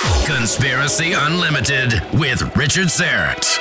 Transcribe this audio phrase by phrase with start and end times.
[0.00, 3.58] Conspiracy Unlimited with Richard Syrett.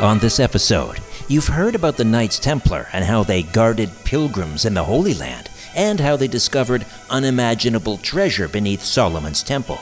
[0.00, 4.72] On this episode, you've heard about the Knights Templar and how they guarded pilgrims in
[4.72, 9.78] the Holy Land, and how they discovered unimaginable treasure beneath Solomon's Temple.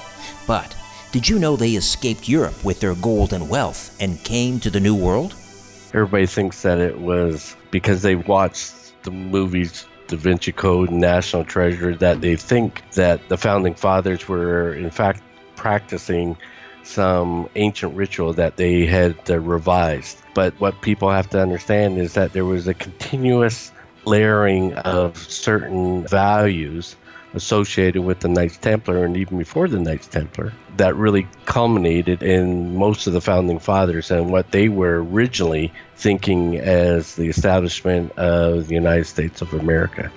[0.48, 0.76] But
[1.12, 4.80] did you know they escaped Europe with their gold and wealth and came to the
[4.80, 5.34] New World?
[5.92, 11.44] Everybody thinks that it was because they watched the movies Da Vinci Code and National
[11.44, 15.22] Treasure that they think that the founding fathers were in fact
[15.56, 16.36] practicing
[16.82, 20.18] some ancient ritual that they had uh, revised.
[20.34, 23.72] But what people have to understand is that there was a continuous
[24.04, 26.96] layering of certain values
[27.34, 32.76] associated with the Knights Templar and even before the Knights Templar that really culminated in
[32.76, 38.68] most of the founding fathers and what they were originally thinking as the establishment of
[38.68, 40.10] the United States of America.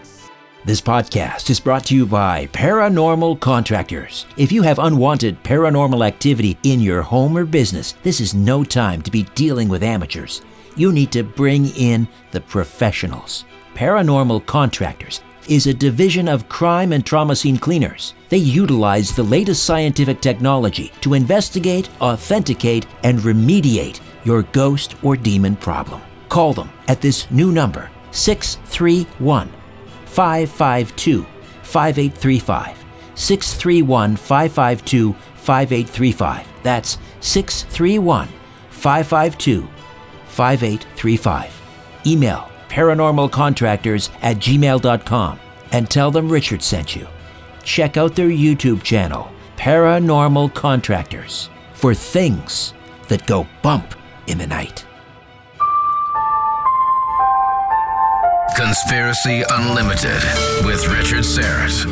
[0.66, 4.26] This podcast is brought to you by Paranormal Contractors.
[4.36, 9.02] If you have unwanted paranormal activity in your home or business, this is no time
[9.04, 10.42] to be dealing with amateurs.
[10.76, 13.46] You need to bring in the professionals.
[13.76, 18.14] Paranormal Contractors is a division of crime and trauma scene cleaners.
[18.30, 25.56] They utilize the latest scientific technology to investigate, authenticate, and remediate your ghost or demon
[25.56, 26.02] problem.
[26.30, 29.52] Call them at this new number 631
[30.06, 31.26] 552
[31.64, 32.86] 5835.
[33.16, 36.48] 631 552 5835.
[36.64, 38.28] That's 631
[38.70, 39.68] 552
[40.28, 41.62] 5835.
[42.06, 45.40] Email paranormalcontractors at gmail.com
[45.72, 47.08] and tell them Richard sent you.
[47.64, 52.76] Check out their YouTube channel, Paranormal Contractors, for things
[53.08, 53.96] that go bump
[54.28, 54.86] in the night.
[58.56, 60.22] Conspiracy Unlimited
[60.64, 61.84] with Richard Syrett.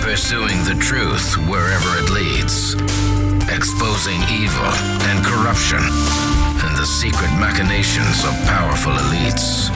[0.00, 2.74] Pursuing the truth wherever it leads.
[3.50, 4.70] Exposing evil
[5.08, 6.47] and corruption
[6.78, 9.68] the secret machinations of powerful elites.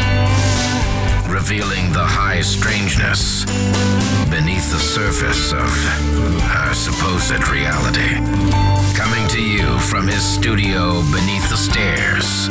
[1.29, 3.45] Revealing the high strangeness
[4.31, 5.67] beneath the surface of
[6.47, 8.15] our supposed reality.
[8.95, 12.47] Coming to you from his studio beneath the stairs.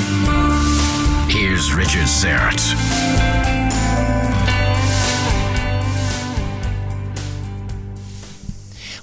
[1.31, 2.59] Here's Richard Syrett.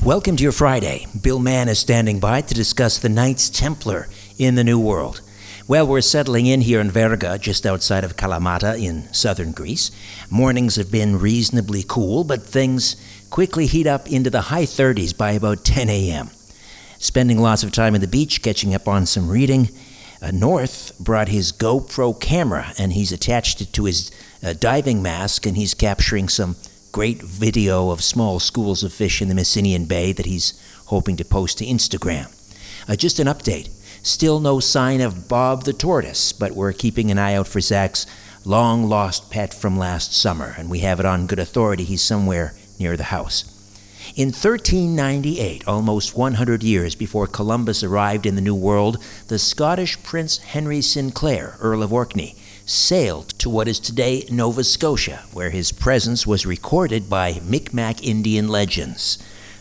[0.04, 1.06] Welcome to your Friday.
[1.22, 5.22] Bill Mann is standing by to discuss the Knights Templar in the New World.
[5.68, 9.90] Well, we're settling in here in Verga, just outside of Kalamata in southern Greece.
[10.30, 12.96] Mornings have been reasonably cool, but things
[13.28, 16.30] quickly heat up into the high 30s by about 10 a.m.
[16.98, 19.68] Spending lots of time at the beach, catching up on some reading.
[20.22, 24.10] Uh, North brought his GoPro camera and he's attached it to his
[24.42, 26.56] uh, diving mask and he's capturing some
[26.92, 31.26] great video of small schools of fish in the Messinian Bay that he's hoping to
[31.26, 32.34] post to Instagram.
[32.88, 33.68] Uh, just an update.
[34.08, 38.06] Still no sign of Bob the tortoise, but we're keeping an eye out for Zach's
[38.42, 42.54] long lost pet from last summer, and we have it on good authority he's somewhere
[42.78, 43.44] near the house.
[44.16, 50.38] In 1398, almost 100 years before Columbus arrived in the New World, the Scottish Prince
[50.38, 56.26] Henry Sinclair, Earl of Orkney, sailed to what is today Nova Scotia, where his presence
[56.26, 59.18] was recorded by Micmac Indian legends.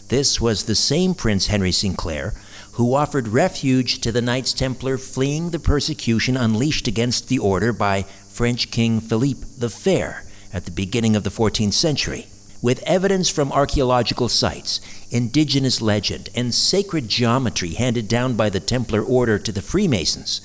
[0.08, 2.34] This was the same Prince Henry Sinclair
[2.78, 8.04] who offered refuge to the Knights Templar fleeing the persecution unleashed against the order by
[8.30, 10.24] French King Philippe the Fair
[10.54, 12.28] at the beginning of the 14th century.
[12.62, 14.80] With evidence from archaeological sites,
[15.10, 20.42] indigenous legend, and sacred geometry handed down by the Templar order to the Freemasons,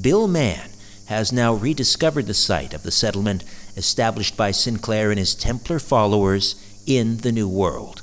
[0.00, 0.70] Bill Mann
[1.04, 3.44] has now rediscovered the site of the settlement
[3.76, 8.02] established by Sinclair and his Templar followers in the New World.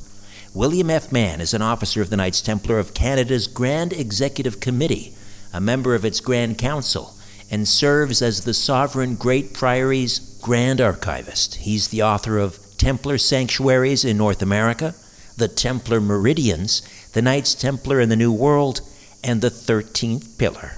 [0.56, 1.12] William F.
[1.12, 5.16] Mann is an officer of the Knights Templar of Canada's Grand Executive Committee,
[5.52, 7.16] a member of its Grand Council,
[7.50, 11.56] and serves as the Sovereign Great Priory's Grand Archivist.
[11.56, 14.94] He's the author of Templar Sanctuaries in North America,
[15.38, 16.84] the Templar Meridians,
[17.14, 18.82] the Knights Templar in the New World,
[19.24, 20.74] and the Thirteenth Pillar.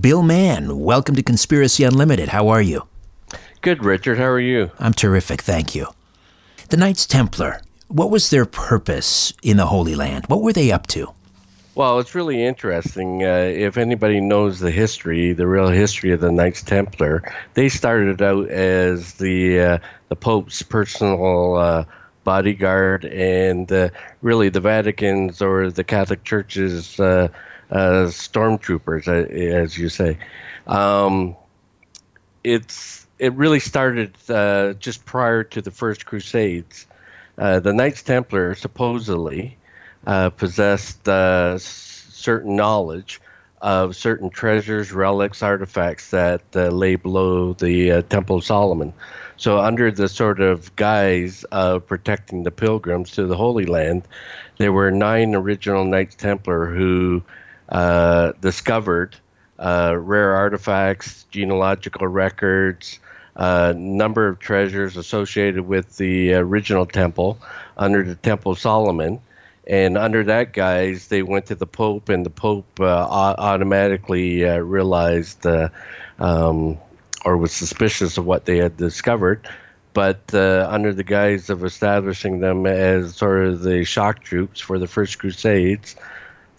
[0.00, 2.30] Bill Mann, welcome to Conspiracy Unlimited.
[2.30, 2.88] How are you?
[3.60, 4.16] Good, Richard.
[4.16, 4.70] How are you?
[4.78, 5.88] I'm terrific, thank you.
[6.70, 10.26] The Knights Templar, what was their purpose in the Holy Land?
[10.28, 11.12] What were they up to?
[11.78, 13.22] Well, it's really interesting.
[13.22, 17.22] Uh, if anybody knows the history, the real history of the Knights Templar,
[17.54, 21.84] they started out as the uh, the Pope's personal uh,
[22.24, 23.90] bodyguard and uh,
[24.22, 27.28] really the Vatican's or the Catholic Church's uh,
[27.70, 30.18] uh, stormtroopers, as you say.
[30.66, 31.36] Um,
[32.42, 34.16] it's it really started
[34.80, 36.87] just prior to the First Crusades.
[37.38, 39.56] Uh, the Knights Templar supposedly
[40.06, 43.20] uh, possessed uh, certain knowledge
[43.62, 48.92] of certain treasures, relics, artifacts that uh, lay below the Temple of Solomon.
[49.36, 54.02] So, under the sort of guise of protecting the pilgrims to the Holy Land,
[54.58, 57.22] there were nine original Knights Templar who
[58.40, 59.16] discovered
[59.58, 62.98] rare artifacts, genealogical records,
[63.38, 67.38] a number of treasures associated with the original temple
[67.76, 69.20] under the Temple of Solomon.
[69.66, 74.58] And under that guise, they went to the Pope, and the Pope uh, automatically uh,
[74.58, 75.68] realized uh,
[76.18, 76.78] um,
[77.24, 79.46] or was suspicious of what they had discovered.
[79.92, 84.78] But uh, under the guise of establishing them as sort of the shock troops for
[84.78, 85.96] the First Crusades,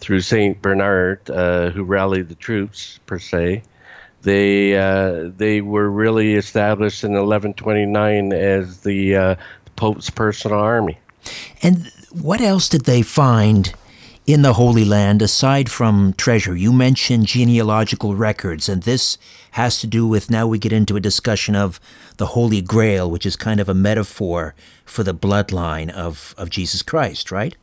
[0.00, 3.62] through Saint Bernard, uh, who rallied the troops per se,
[4.22, 9.34] they uh, they were really established in 1129 as the uh,
[9.76, 10.98] Pope's personal army.
[11.62, 13.72] And what else did they find
[14.26, 16.56] in the Holy Land aside from treasure?
[16.56, 19.16] You mentioned genealogical records, and this
[19.52, 21.80] has to do with now we get into a discussion of
[22.18, 26.82] the Holy Grail, which is kind of a metaphor for the bloodline of, of Jesus
[26.82, 27.56] Christ, right?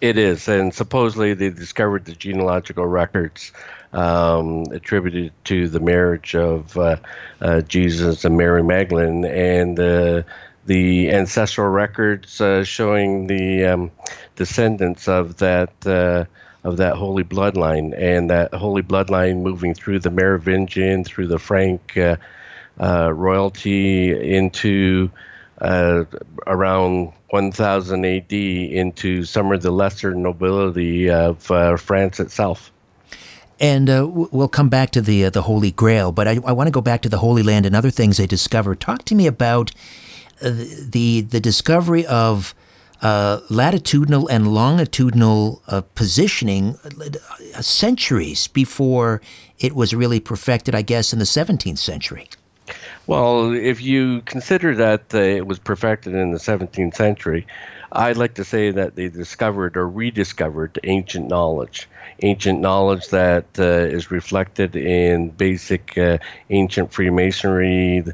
[0.00, 3.52] It is, and supposedly they discovered the genealogical records
[3.94, 6.96] um, attributed to the marriage of uh,
[7.40, 10.22] uh, Jesus and Mary Magdalene, and uh,
[10.66, 13.90] the ancestral records uh, showing the um,
[14.36, 16.24] descendants of that uh,
[16.64, 21.96] of that holy bloodline, and that holy bloodline moving through the Merovingian, through the Frank
[21.96, 22.16] uh,
[23.12, 25.10] royalty into.
[26.46, 31.42] around 1000 AD into some of the lesser nobility of
[31.80, 32.73] France itself.
[33.60, 36.66] And uh, we'll come back to the uh, the Holy Grail, but I, I want
[36.66, 38.80] to go back to the Holy Land and other things they discovered.
[38.80, 39.70] Talk to me about
[40.42, 42.54] uh, the the discovery of
[43.00, 46.74] uh, latitudinal and longitudinal uh, positioning
[47.60, 49.20] centuries before
[49.58, 50.74] it was really perfected.
[50.74, 52.28] I guess in the 17th century.
[53.06, 57.46] Well, if you consider that it was perfected in the 17th century,
[57.92, 61.88] I'd like to say that they discovered or rediscovered ancient knowledge
[62.22, 66.18] ancient knowledge that uh, is reflected in basic uh,
[66.50, 68.04] ancient Freemasonry.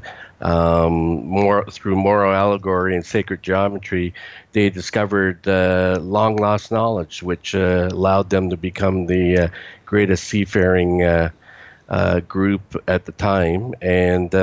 [0.41, 4.15] Um, more through moral allegory and sacred geometry,
[4.53, 9.47] they discovered uh, long lost knowledge, which uh, allowed them to become the uh,
[9.85, 11.29] greatest seafaring uh,
[12.27, 14.33] group at the time, and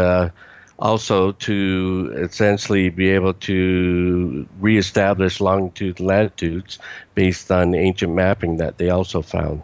[0.79, 6.79] also to essentially be able to reestablish longitude and latitudes
[7.15, 9.63] based on ancient mapping that they also found.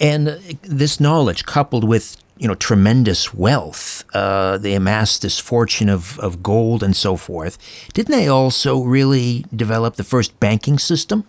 [0.00, 0.26] And
[0.62, 6.42] this knowledge, coupled with you know tremendous wealth, uh, they amassed this fortune of, of
[6.42, 7.56] gold and so forth.
[7.94, 11.24] Didn't they also really develop the first banking system?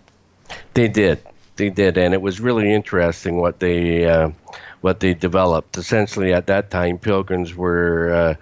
[0.74, 1.20] They did.
[1.56, 4.30] They did, and it was really interesting what they uh,
[4.80, 5.76] what they developed.
[5.76, 8.36] Essentially, at that time, pilgrims were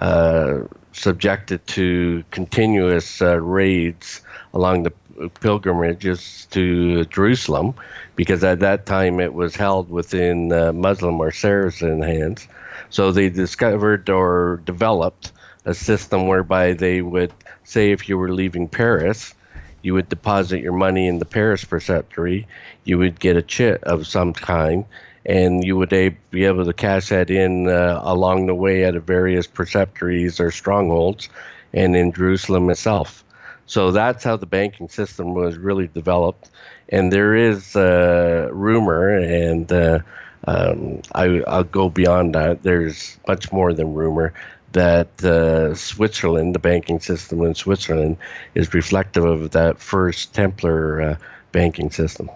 [0.00, 4.20] uh, uh, subjected to continuous uh, raids
[4.52, 4.92] along the
[5.40, 7.74] pilgrimages to Jerusalem,
[8.16, 12.46] because at that time it was held within uh, Muslim or Saracen hands.
[12.90, 15.32] So they discovered or developed
[15.64, 17.32] a system whereby they would
[17.64, 19.34] say if you were leaving Paris,
[19.82, 22.46] you would deposit your money in the Paris preceptory,
[22.84, 24.84] you would get a chit of some kind,
[25.28, 25.90] and you would
[26.30, 31.28] be able to cash that in uh, along the way at various preceptories or strongholds
[31.74, 33.22] and in Jerusalem itself.
[33.66, 36.48] So that's how the banking system was really developed.
[36.88, 39.98] And there is uh, rumor, and uh,
[40.46, 42.62] um, I, will go beyond that.
[42.62, 44.32] There's much more than rumor
[44.72, 48.16] that uh, Switzerland, the banking system in Switzerland,
[48.54, 51.16] is reflective of that first Templar uh,
[51.52, 52.30] banking system.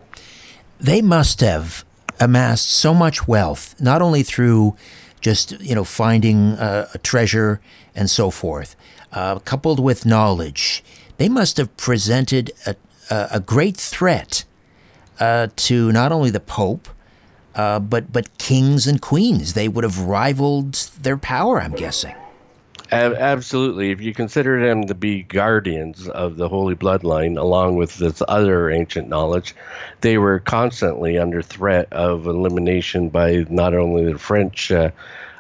[0.78, 1.86] They must have
[2.20, 4.76] amassed so much wealth, not only through
[5.20, 7.60] just you know finding uh, a treasure
[7.94, 8.76] and so forth,
[9.12, 10.82] uh, coupled with knowledge,
[11.16, 12.76] they must have presented a,
[13.10, 14.44] a great threat
[15.20, 16.88] uh, to not only the Pope,
[17.54, 19.54] uh, but but kings and queens.
[19.54, 21.60] They would have rivaled their power.
[21.60, 22.14] I'm guessing.
[22.92, 23.90] Absolutely.
[23.90, 28.68] If you consider them to be guardians of the Holy Bloodline, along with this other
[28.70, 29.54] ancient knowledge,
[30.02, 34.90] they were constantly under threat of elimination by not only the French, uh,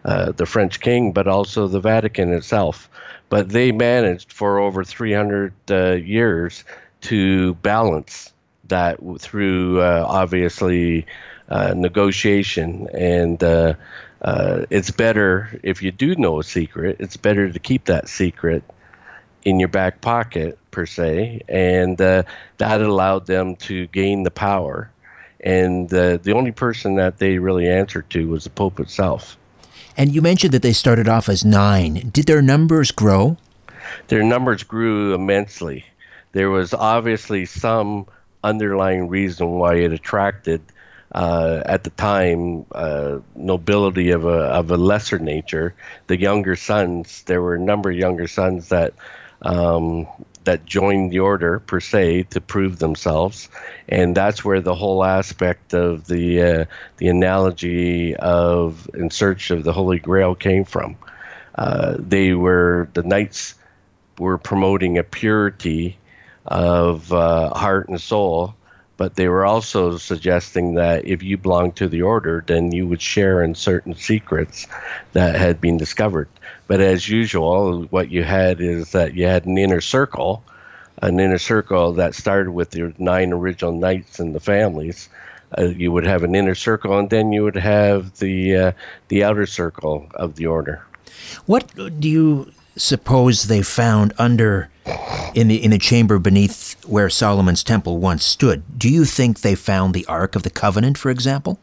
[0.06, 2.88] uh, the French king, but also the Vatican itself.
[3.28, 6.64] But they managed for over 300 uh, years
[7.02, 8.32] to balance
[8.68, 11.04] that through uh, obviously
[11.50, 13.42] uh, negotiation and
[14.22, 16.96] uh, it's better if you do know a secret.
[17.00, 18.62] It's better to keep that secret
[19.44, 22.22] in your back pocket per se, and uh,
[22.58, 24.90] that allowed them to gain the power.
[25.40, 29.36] And uh, the only person that they really answered to was the Pope itself.
[29.96, 32.10] And you mentioned that they started off as nine.
[32.12, 33.36] Did their numbers grow?
[34.06, 35.84] Their numbers grew immensely.
[36.30, 38.06] There was obviously some
[38.44, 40.62] underlying reason why it attracted
[41.14, 45.74] uh, at the time uh, nobility of a of a lesser nature.
[46.06, 48.94] The younger sons, there were a number of younger sons that
[49.42, 50.06] um,
[50.44, 53.48] that joined the order per se to prove themselves,
[53.88, 56.64] and that's where the whole aspect of the uh,
[56.96, 60.96] the analogy of in search of the Holy Grail came from.
[61.54, 63.54] Uh, they were the knights
[64.18, 65.98] were promoting a purity
[66.46, 68.54] of uh, heart and soul
[68.96, 73.02] but they were also suggesting that if you belonged to the order, then you would
[73.02, 74.66] share in certain secrets
[75.12, 76.28] that had been discovered.
[76.66, 80.44] But as usual, what you had is that you had an inner circle,
[81.00, 85.08] an inner circle that started with your nine original knights and the families.
[85.56, 88.72] Uh, you would have an inner circle, and then you would have the uh,
[89.08, 90.82] the outer circle of the order.
[91.44, 94.70] What do you suppose they found under
[95.34, 98.62] in the in the chamber beneath where Solomon's temple once stood.
[98.78, 101.58] Do you think they found the Ark of the Covenant, for example?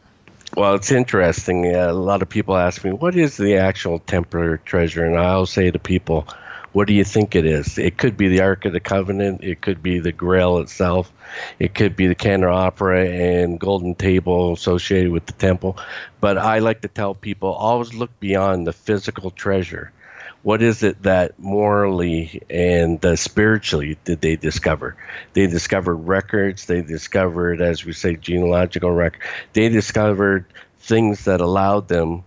[0.56, 1.74] Well, it's interesting.
[1.74, 5.46] Uh, a lot of people ask me, "What is the actual Templar treasure?" And I'll
[5.46, 6.26] say to people,
[6.72, 7.78] "What do you think it is?
[7.78, 9.44] It could be the Ark of the Covenant.
[9.44, 11.12] It could be the Grail itself.
[11.60, 15.76] It could be the candelabra and golden table associated with the temple."
[16.20, 19.92] But I like to tell people, always look beyond the physical treasure
[20.42, 24.96] what is it that morally and uh, spiritually did they discover?
[25.34, 26.66] They discovered records.
[26.66, 29.22] They discovered, as we say, genealogical record.
[29.52, 30.46] They discovered
[30.78, 32.24] things that allowed them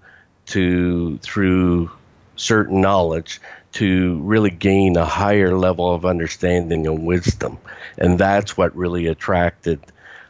[0.47, 1.89] to, through
[2.35, 3.41] certain knowledge,
[3.73, 7.57] to really gain a higher level of understanding and wisdom,
[7.97, 9.79] and that's what really attracted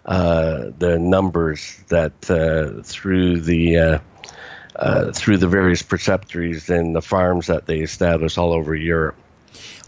[0.05, 3.99] uh, the numbers that uh, through the
[4.77, 9.15] uh, through the various preceptories and the farms that they established all over Europe.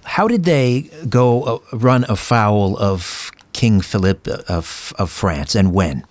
[0.04, 6.06] How did they go uh, run afoul of King Philip of, of France and when?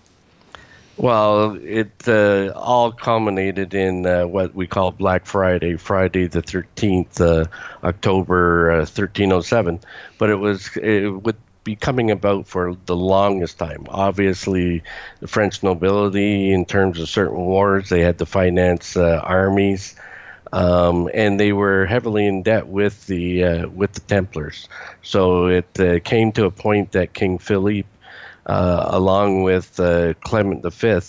[0.96, 7.20] Well, it uh, all culminated in uh, what we call Black Friday, Friday the 13th,
[7.20, 7.46] uh,
[7.84, 9.74] October 1307.
[9.74, 9.78] Uh,
[10.18, 13.86] but it was it, with be coming about for the longest time.
[13.88, 14.82] Obviously,
[15.20, 19.96] the French nobility, in terms of certain wars, they had to finance uh, armies,
[20.52, 24.68] um, and they were heavily in debt with the uh, with the Templars.
[25.02, 27.88] So it uh, came to a point that King Philippe,
[28.46, 31.00] uh, along with uh, Clement V,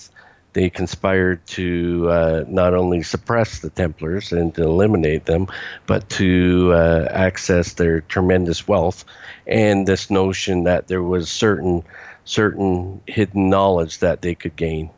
[0.53, 5.47] they conspired to uh, not only suppress the Templars and to eliminate them,
[5.85, 9.03] but to uh, access their tremendous wealth
[9.47, 11.83] and this notion that there was certain
[12.25, 14.89] certain hidden knowledge that they could gain.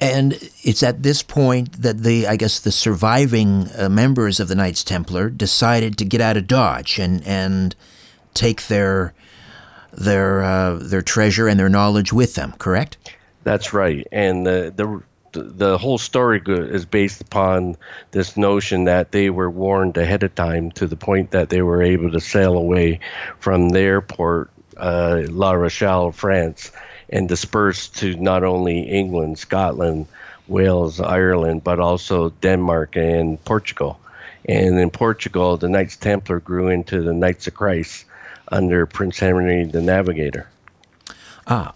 [0.00, 0.32] And
[0.64, 4.82] it's at this point that the, I guess, the surviving uh, members of the Knights
[4.82, 7.76] Templar decided to get out of Dodge and and
[8.34, 9.14] take their
[9.92, 12.52] their uh, their treasure and their knowledge with them.
[12.58, 12.96] Correct?
[13.44, 17.76] That's right, and the the the whole story is based upon
[18.10, 21.82] this notion that they were warned ahead of time to the point that they were
[21.82, 23.00] able to sail away
[23.38, 26.70] from their port, uh, La Rochelle, France,
[27.08, 30.06] and disperse to not only England, Scotland,
[30.48, 33.98] Wales, Ireland, but also Denmark and Portugal.
[34.44, 38.04] And in Portugal, the Knights Templar grew into the Knights of Christ
[38.48, 40.48] under Prince Henry the Navigator.
[41.46, 41.74] Ah,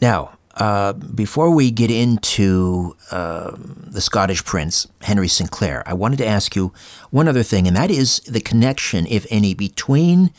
[0.00, 6.26] now uh, before we get into uh, the Scottish Prince, Henry Sinclair, I wanted to
[6.26, 6.72] ask you
[7.10, 10.30] one other thing, and that is the connection, if any, between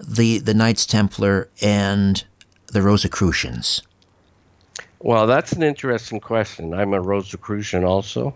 [0.00, 2.24] the, the Knights Templar and
[2.72, 3.82] the Rosicrucians.
[5.00, 6.72] Well, that's an interesting question.
[6.72, 8.34] I'm a Rosicrucian also.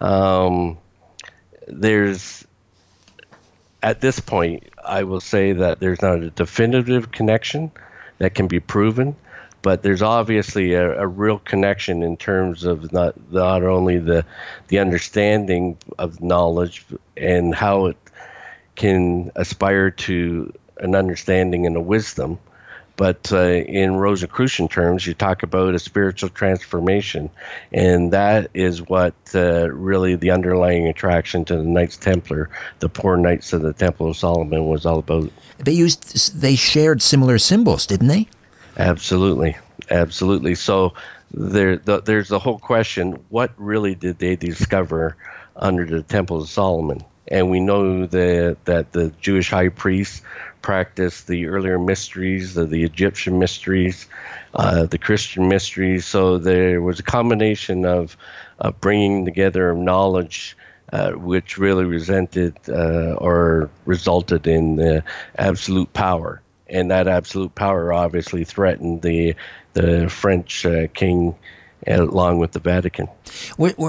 [0.00, 0.76] Um,
[1.66, 2.46] there's,
[3.82, 7.72] at this point, I will say that there's not a definitive connection
[8.18, 9.16] that can be proven
[9.64, 14.24] but there's obviously a, a, real connection in terms of not not only the
[14.68, 16.84] the understanding of knowledge
[17.16, 17.96] and how it
[18.76, 22.38] can aspire to an understanding and a wisdom,
[22.96, 27.30] but uh, in Rosicrucian terms, you talk about a spiritual transformation,
[27.72, 33.16] and that is what uh, really the underlying attraction to the Knights Templar, the poor
[33.16, 35.30] Knights of the Temple of Solomon, was all about.
[35.56, 38.28] They used, they shared similar symbols, didn't they?
[38.76, 39.56] Absolutely,
[39.90, 40.54] absolutely.
[40.54, 40.94] So
[41.32, 45.16] there the, there's the whole question: what really did they discover
[45.56, 47.00] under the Temple of Solomon?
[47.28, 50.22] And we know that that the Jewish high priests
[50.62, 54.08] practiced the earlier mysteries, the, the Egyptian mysteries,
[54.54, 56.04] uh, the Christian mysteries.
[56.06, 58.16] So there was a combination of,
[58.58, 60.56] of bringing together knowledge.
[60.92, 65.02] Uh, which really resented uh, or resulted in the
[65.38, 69.34] absolute power and that absolute power obviously threatened the
[69.74, 71.34] the French uh, king
[71.86, 73.08] along with the Vatican.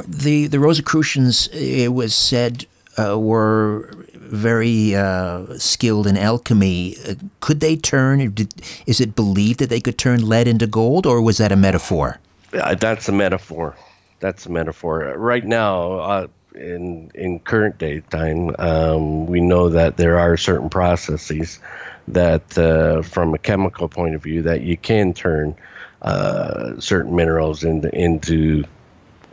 [0.08, 2.66] the the Rosicrucians, it was said,
[2.98, 6.98] uh, were very uh, skilled in alchemy.
[7.08, 8.32] Uh, could they turn?
[8.32, 8.54] Did,
[8.86, 12.20] is it believed that they could turn lead into gold, or was that a metaphor?
[12.52, 13.76] that's a metaphor.
[14.20, 15.14] That's a metaphor.
[15.18, 20.70] Right now, uh, in in current day time, um, we know that there are certain
[20.70, 21.60] processes
[22.08, 25.56] that, uh, from a chemical point of view, that you can turn
[26.02, 28.64] uh, certain minerals into into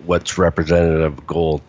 [0.05, 1.63] what's representative of gold.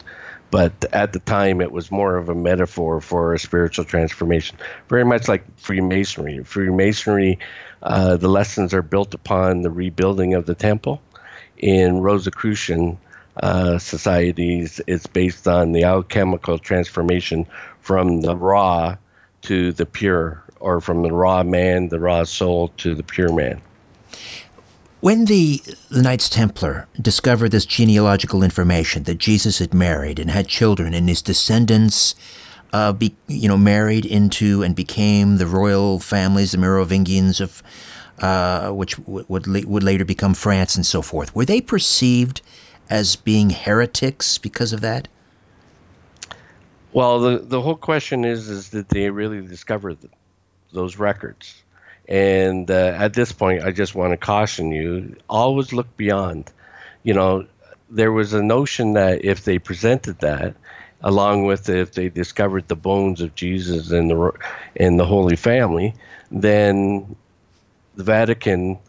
[0.51, 4.55] But at the time, it was more of a metaphor for a spiritual transformation,
[4.87, 6.43] very much like Freemasonry.
[6.43, 7.39] Freemasonry,
[7.81, 11.01] uh, the lessons are built upon the rebuilding of the temple.
[11.57, 12.99] In Rosicrucian
[13.37, 17.47] uh, societies, it's based on the alchemical transformation
[17.79, 18.95] from the raw
[19.43, 23.61] to the pure, or from the raw man, the raw soul, to the pure man.
[25.01, 30.47] When the, the Knights Templar discovered this genealogical information that Jesus had married and had
[30.47, 32.15] children, and his descendants,
[32.71, 37.61] uh, be, you know, married into and became the royal families, the Merovingians of,
[38.19, 42.41] uh, which w- would la- would later become France and so forth, were they perceived
[42.89, 45.09] as being heretics because of that?
[46.93, 50.09] Well, the the whole question is is did they really discover the,
[50.73, 51.61] those records?
[52.07, 56.51] And uh, at this point, I just want to caution you: always look beyond.
[57.03, 57.47] You know,
[57.89, 60.55] there was a notion that if they presented that,
[61.01, 64.31] along with if they discovered the bones of Jesus in the
[64.75, 65.93] in the Holy Family,
[66.31, 67.15] then
[67.95, 68.79] the Vatican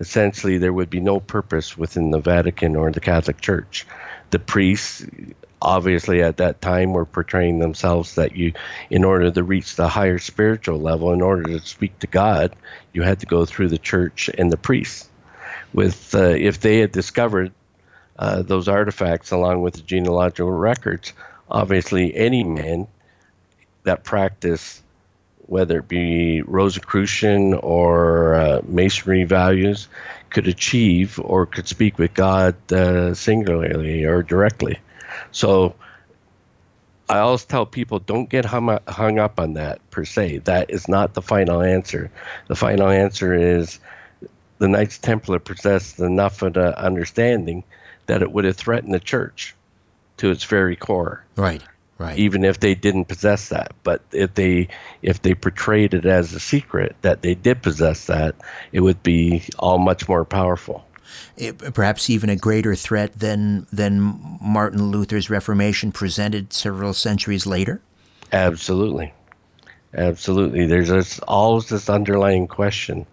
[0.00, 3.86] essentially there would be no purpose within the Vatican or the Catholic Church.
[4.30, 5.06] The priests
[5.64, 8.52] obviously at that time were portraying themselves that you
[8.90, 12.54] in order to reach the higher spiritual level in order to speak to god
[12.92, 15.08] you had to go through the church and the priests
[15.72, 17.52] with uh, if they had discovered
[18.18, 21.12] uh, those artifacts along with the genealogical records
[21.50, 22.86] obviously any man
[23.84, 24.82] that practiced
[25.46, 29.88] whether it be Rosicrucian or uh, Masonry values,
[30.30, 34.78] could achieve or could speak with God uh, singularly or directly.
[35.32, 35.74] So
[37.08, 40.38] I always tell people don't get hung, hung up on that per se.
[40.38, 42.10] That is not the final answer.
[42.48, 43.78] The final answer is
[44.58, 47.64] the Knights Templar possessed enough of the understanding
[48.06, 49.54] that it would have threatened the church
[50.18, 51.24] to its very core.
[51.36, 51.62] Right.
[51.96, 52.18] Right.
[52.18, 54.66] Even if they didn't possess that, but if they
[55.02, 58.34] if they portrayed it as a secret that they did possess that,
[58.72, 60.84] it would be all much more powerful
[61.36, 67.80] it, perhaps even a greater threat than than Martin Luther's Reformation presented several centuries later?
[68.32, 69.12] Absolutely,
[69.94, 70.66] absolutely.
[70.66, 73.06] There's this, always this underlying question: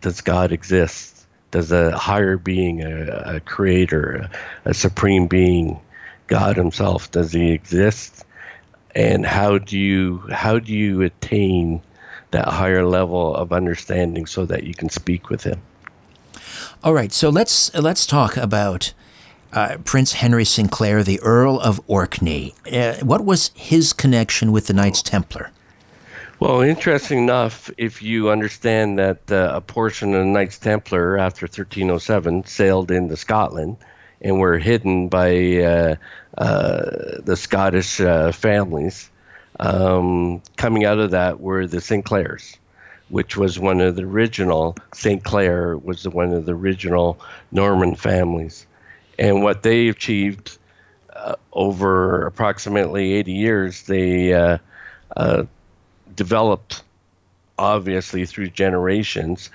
[0.00, 1.26] Does God exist?
[1.50, 4.28] Does a higher being, a, a creator,
[4.64, 5.80] a, a supreme being,
[6.26, 8.24] God Himself, does He exist?
[8.94, 11.82] And how do you how do you attain
[12.30, 15.60] that higher level of understanding so that you can speak with Him?
[16.84, 18.92] All right, so let's let's talk about
[19.54, 22.52] uh, Prince Henry Sinclair, the Earl of Orkney.
[22.70, 25.50] Uh, what was his connection with the Knights Templar?
[26.40, 31.44] Well, interesting enough, if you understand that uh, a portion of the Knights Templar after
[31.44, 33.78] 1307 sailed into Scotland
[34.20, 35.94] and were hidden by uh,
[36.36, 36.82] uh,
[37.22, 39.10] the Scottish uh, families,
[39.58, 42.58] um, coming out of that were the Sinclairs
[43.08, 45.22] which was one of the original St.
[45.22, 47.20] Clair was one of the original
[47.52, 48.66] Norman families,
[49.18, 50.58] and what they achieved
[51.14, 54.58] uh, over approximately 80 years, they uh,
[55.16, 55.44] uh,
[56.16, 56.82] developed
[57.58, 59.50] obviously through generations.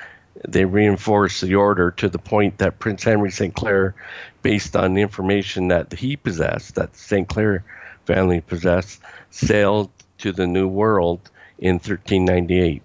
[0.48, 3.54] They reinforced the order to the point that Prince Henry St.
[3.54, 3.94] Clair,
[4.42, 7.28] based on the information that he possessed, that St.
[7.28, 7.66] Clair
[8.06, 12.82] family possessed, sailed to the New World in 1398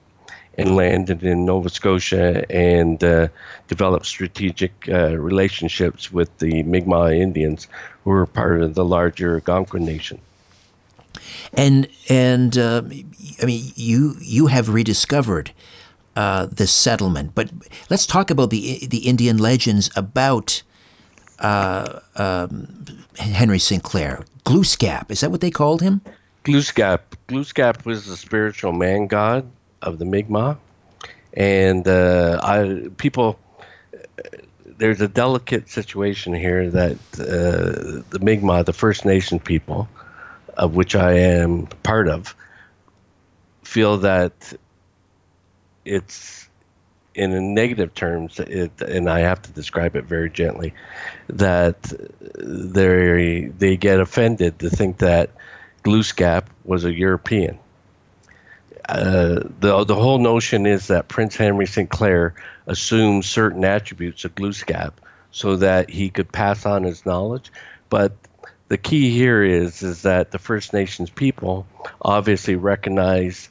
[0.59, 3.29] and landed in Nova Scotia and uh,
[3.69, 7.69] developed strategic uh, relationships with the Mi'kmaq Indians,
[8.05, 10.21] who were part of the larger Algonquin nation.
[11.53, 12.83] And and uh,
[13.43, 15.53] I mean, you you have rediscovered
[16.17, 17.35] uh, this settlement.
[17.35, 17.51] But
[17.90, 20.62] let's talk about the the Indian legends about
[21.38, 22.87] uh, um,
[23.17, 24.25] Henry Sinclair.
[24.45, 26.03] Glooskap, is that what they called him?
[26.45, 27.01] Glooskap.
[27.29, 29.51] Glooskap was the spiritual man god
[29.85, 30.59] of the Mi'kmaq,
[31.33, 33.38] and uh, I people.
[34.77, 39.88] There's a delicate situation here that uh, the Mi'kmaq, the First Nation people,
[40.57, 42.35] of which I am part of,
[43.62, 44.53] feel that
[45.85, 46.49] it's
[47.14, 50.75] in negative terms, it, and I have to describe it very gently,
[51.29, 51.81] that
[52.35, 55.31] they they get offended to think that
[55.85, 57.59] Glooskap was a European.
[58.88, 62.35] Uh, the the whole notion is that Prince Henry Sinclair
[62.66, 64.92] assumed certain attributes of Glooskap
[65.31, 67.51] so that he could pass on his knowledge,
[67.88, 68.12] but
[68.68, 71.66] the key here is is that the First Nations people
[72.03, 73.49] obviously recognize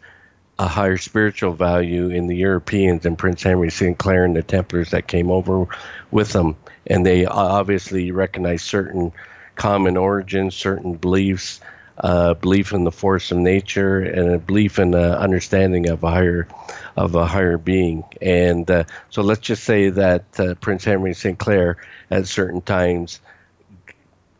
[0.59, 5.07] a higher spiritual value in the Europeans and Prince Henry Sinclair and the Templars that
[5.07, 5.67] came over
[6.11, 9.11] with them, and they obviously recognize certain
[9.55, 11.59] common origins, certain beliefs,
[12.01, 16.47] belief in the force of nature, and a belief in understanding of a higher
[16.95, 18.03] of a higher being.
[18.21, 21.77] And uh, so, let's just say that uh, Prince Henry Sinclair,
[22.09, 23.19] at certain times,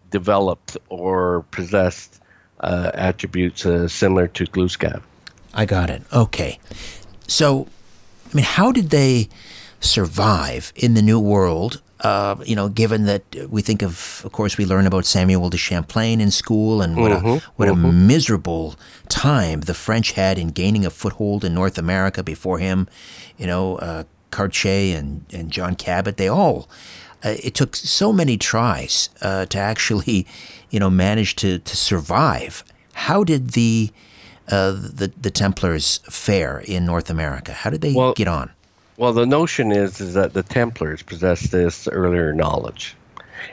[0.10, 2.22] developed or possessed
[2.60, 5.02] uh, attributes uh, similar to Glooskap.
[5.54, 6.02] I got it.
[6.14, 6.60] Okay.
[7.28, 7.68] So,
[8.32, 9.30] I mean, how did they
[9.80, 11.82] survive in the New World?
[12.04, 15.56] Uh, you know, given that we think of, of course, we learn about Samuel de
[15.56, 17.86] Champlain in school and what mm-hmm, a what mm-hmm.
[17.86, 18.76] a miserable
[19.08, 22.90] time the French had in gaining a foothold in North America before him.
[23.38, 26.68] You know, uh, Cartier and and John Cabot, they all.
[27.24, 30.28] Uh, it took so many tries uh, to actually,
[30.70, 32.66] you know, manage to to survive.
[32.94, 33.92] How did the
[34.50, 37.54] uh, the the Templars fare in North America?
[37.54, 38.52] How did they well, get on?
[39.04, 42.96] Well, the notion is is that the Templars possessed this earlier knowledge,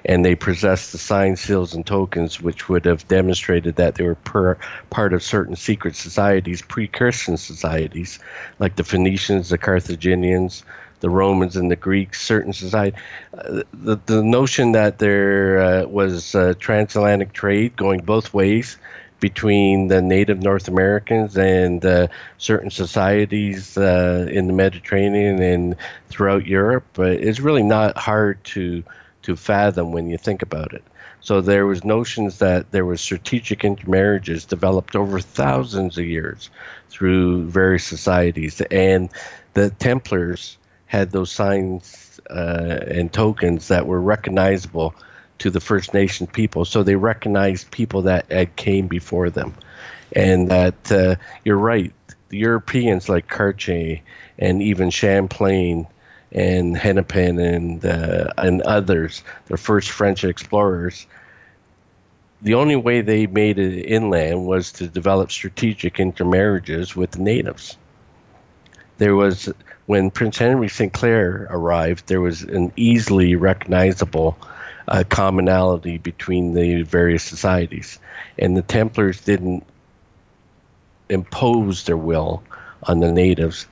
[0.04, 4.14] and they possessed the signs, seals, and tokens, which would have demonstrated that they were
[4.14, 4.58] per,
[4.90, 8.20] part of certain secret societies, pre-Christian societies,
[8.60, 10.62] like the Phoenicians, the Carthaginians,
[11.00, 12.96] the Romans and the Greeks, certain society.
[13.36, 18.78] Uh, the, the notion that there uh, was uh, transatlantic trade going both ways
[19.20, 25.76] between the native North Americans and uh, certain societies uh, in the Mediterranean and
[26.08, 28.82] throughout Europe is really not hard to
[29.22, 30.82] to fathom when you think about it.
[31.20, 36.48] So there was notions that there was strategic intermarriages developed over thousands of years
[36.88, 39.10] through various societies, and
[39.52, 40.56] the Templars
[40.86, 44.94] had those signs uh, and tokens that were recognizable
[45.40, 46.64] to the First Nation people.
[46.64, 49.54] So they recognized people that had came before them,
[50.12, 51.92] and that uh, you're right.
[52.28, 54.00] The Europeans like Cartier
[54.38, 55.86] and even Champlain
[56.32, 61.06] and Hennepin and uh, and others, the first French explorers.
[62.42, 67.76] The only way they made it inland was to develop strategic intermarriages with the natives.
[68.96, 69.52] There was
[69.86, 74.38] when Prince Henry Sinclair arrived, there was an easily recognizable
[74.90, 77.98] uh, commonality between the various societies.
[78.38, 79.64] And the Templars didn't
[81.08, 82.42] impose their will
[82.82, 83.66] on the natives.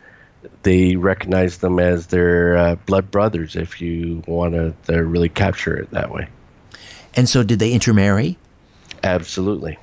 [0.63, 4.55] They recognized them as their uh, blood brothers, if you want
[4.87, 6.29] to really capture it that way.
[7.15, 8.39] And so, did they intermarry?
[9.03, 9.79] Absolutely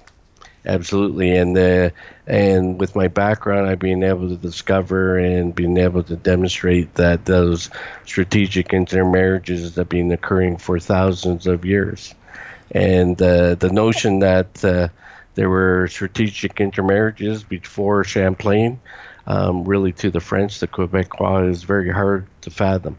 [0.65, 1.36] absolutely.
[1.36, 1.89] And uh,
[2.28, 7.25] and with my background i've been able to discover and being able to demonstrate that
[7.25, 7.69] those
[8.06, 12.15] strategic intermarriages have been occurring for thousands of years.
[12.71, 14.88] And uh, the notion that uh,
[15.36, 18.80] there were strategic intermarriages before champlain
[19.28, 22.97] um, really to the french the quebecois is very hard to fathom.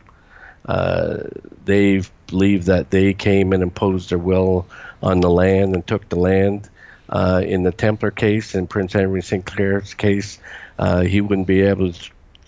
[0.65, 1.19] Uh,
[1.65, 4.67] they believe that they came and imposed their will
[5.03, 6.69] on the land and took the land
[7.09, 10.39] uh, in the Templar case, in Prince Henry Sinclair's case,
[10.79, 11.93] uh, he wouldn't be able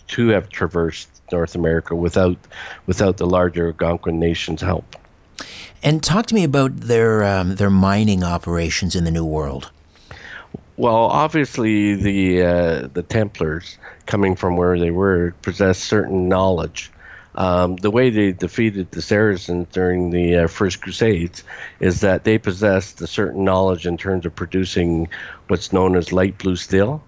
[0.08, 2.36] to have traversed North America without
[2.86, 4.96] without the larger Algonquin nation's help.
[5.82, 9.70] And talk to me about their um, their mining operations in the New World.
[10.76, 16.90] Well, obviously the uh, the Templars, coming from where they were, possessed certain knowledge
[17.38, 21.44] um, the way they defeated the Saracens during the uh, First Crusades
[21.78, 25.08] is that they possessed a certain knowledge in terms of producing
[25.46, 27.00] what's known as light blue steel,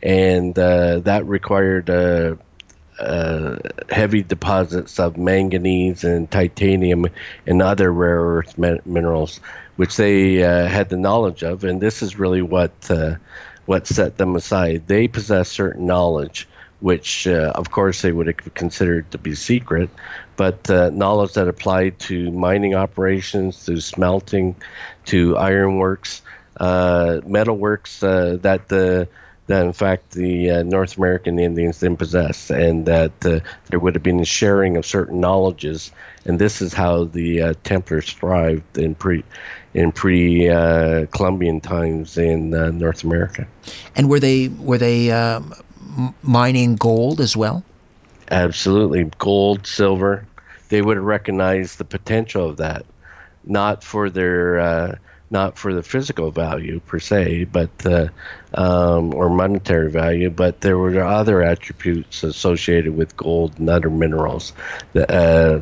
[0.00, 2.36] and uh, that required uh,
[3.00, 3.56] uh
[3.90, 7.06] heavy deposits of manganese and titanium
[7.44, 9.40] and other rare earth minerals,
[9.74, 13.16] which they uh, had the knowledge of, and this is really what uh,
[13.66, 14.86] what set them aside.
[14.86, 16.46] They possess certain knowledge,
[16.84, 19.88] which uh, of course they would have considered to be secret,
[20.36, 24.54] but uh, knowledge that applied to mining operations, to smelting,
[25.06, 26.20] to ironworks,
[26.58, 29.08] uh, metalworks uh, that the
[29.46, 33.94] that in fact the uh, North American Indians didn't possess, and that uh, there would
[33.94, 35.90] have been a sharing of certain knowledges,
[36.26, 39.24] and this is how the Templars thrived in pre
[39.72, 40.48] in pre
[41.12, 43.46] Columbian times in North America.
[43.96, 45.54] And were they were they um,
[46.22, 47.64] mining gold as well?
[48.30, 50.26] Absolutely, gold, silver.
[50.68, 52.84] They would have recognized the potential of that,
[53.44, 54.96] not for their uh,
[55.30, 58.08] not for the physical value per se, but uh,
[58.54, 64.52] um, or monetary value, but there were other attributes associated with gold and other minerals,
[64.92, 65.60] the uh,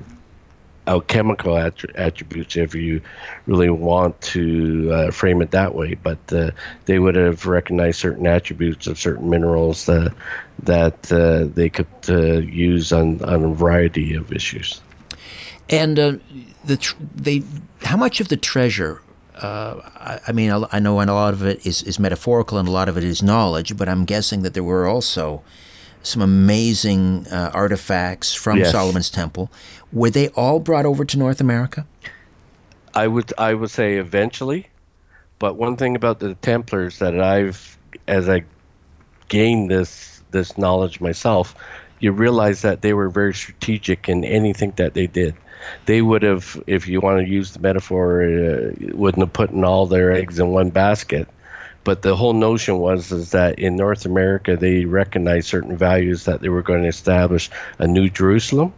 [0.86, 3.00] alchemical attributes, if you
[3.46, 5.94] really want to uh, frame it that way.
[5.94, 6.50] But uh,
[6.86, 10.10] they would have recognized certain attributes of certain minerals uh,
[10.64, 14.80] that uh, they could uh, use on, on a variety of issues.
[15.68, 17.42] And the tr- they,
[17.82, 19.00] how much of the treasure
[19.36, 22.68] uh, I, I, mean, I, I, know a lot of it is, is metaphorical and
[22.68, 25.42] a lot of it is knowledge, but I'm guessing that there were also
[26.02, 28.72] some amazing uh, artifacts from yes.
[28.72, 29.50] Solomon's Temple.
[29.92, 31.86] Were they all brought over to North America?
[32.94, 34.68] I would I would say eventually,
[35.38, 38.44] but one thing about the Templars that I've as I
[39.28, 41.54] gained this this knowledge myself,
[42.00, 45.34] you realize that they were very strategic in anything that they did
[45.86, 49.64] they would have, if you want to use the metaphor, uh, wouldn't have put in
[49.64, 51.28] all their eggs in one basket.
[51.84, 56.40] But the whole notion was is that in North America they recognized certain values that
[56.40, 58.72] they were going to establish a new Jerusalem,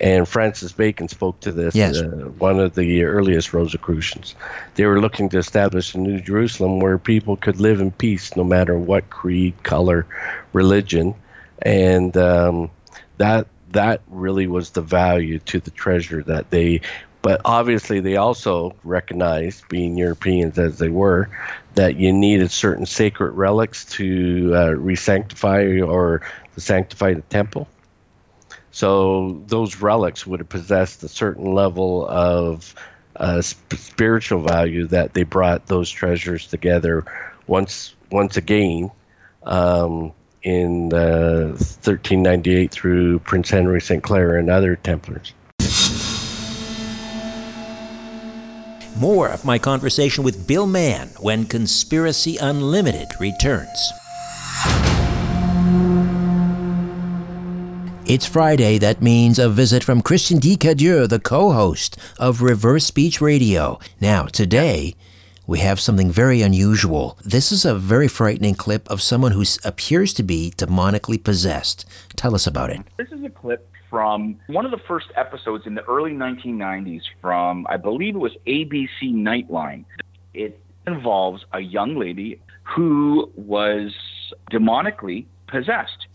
[0.00, 1.74] and Francis Bacon spoke to this.
[1.74, 1.98] Yes.
[1.98, 4.34] Uh, one of the earliest Rosicrucians.
[4.74, 8.44] They were looking to establish a new Jerusalem where people could live in peace, no
[8.44, 10.06] matter what creed, color,
[10.52, 11.14] religion,
[11.62, 12.70] and um,
[13.18, 16.80] that that really was the value to the treasure that they
[17.22, 21.28] but obviously they also recognized being europeans as they were
[21.74, 26.22] that you needed certain sacred relics to uh, re-sanctify or
[26.54, 27.68] to sanctify the temple
[28.76, 32.74] so those relics would have possessed a certain level of
[33.16, 37.02] uh, sp- spiritual value that they brought those treasures together
[37.46, 38.90] once once again
[39.44, 40.12] um,
[40.42, 44.02] in uh, 1398 through Prince Henry St.
[44.02, 45.32] Clair and other Templars.
[48.94, 53.90] More of my conversation with Bill Mann when Conspiracy Unlimited returns.
[58.08, 58.78] It's Friday.
[58.78, 63.80] That means a visit from Christian Cadieux, the co host of Reverse Speech Radio.
[64.00, 64.94] Now, today,
[65.44, 67.18] we have something very unusual.
[67.24, 71.84] This is a very frightening clip of someone who appears to be demonically possessed.
[72.14, 72.82] Tell us about it.
[72.96, 77.66] This is a clip from one of the first episodes in the early 1990s from,
[77.68, 79.84] I believe it was ABC Nightline.
[80.32, 83.92] It involves a young lady who was
[84.52, 86.05] demonically possessed.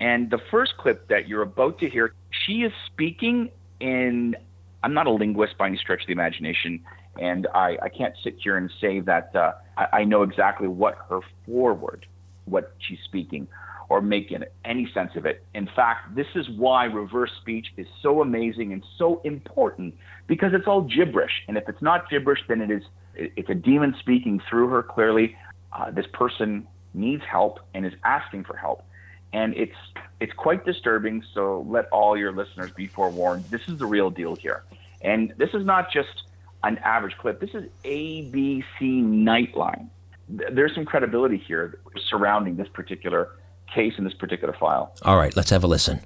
[0.00, 4.34] And the first clip that you're about to hear, she is speaking in,
[4.82, 6.82] I'm not a linguist by any stretch of the imagination
[7.18, 10.96] and I, I can't sit here and say that uh, I, I know exactly what
[11.08, 12.06] her forward,
[12.44, 13.48] what she's speaking,
[13.88, 15.44] or making any sense of it.
[15.54, 19.94] In fact, this is why reverse speech is so amazing and so important
[20.28, 21.42] because it's all gibberish.
[21.48, 22.82] And if it's not gibberish, then it is
[23.14, 24.82] it's a demon speaking through her.
[24.82, 25.36] Clearly,
[25.72, 28.84] uh, this person needs help and is asking for help,
[29.32, 29.76] and it's
[30.20, 31.24] it's quite disturbing.
[31.34, 33.44] So let all your listeners be forewarned.
[33.46, 34.64] This is the real deal here,
[35.02, 36.24] and this is not just
[36.62, 37.40] an average clip.
[37.40, 39.88] This is ABC Nightline.
[40.28, 43.36] There's some credibility here surrounding this particular
[43.72, 44.94] case and this particular file.
[45.02, 46.00] All right, let's have a listen.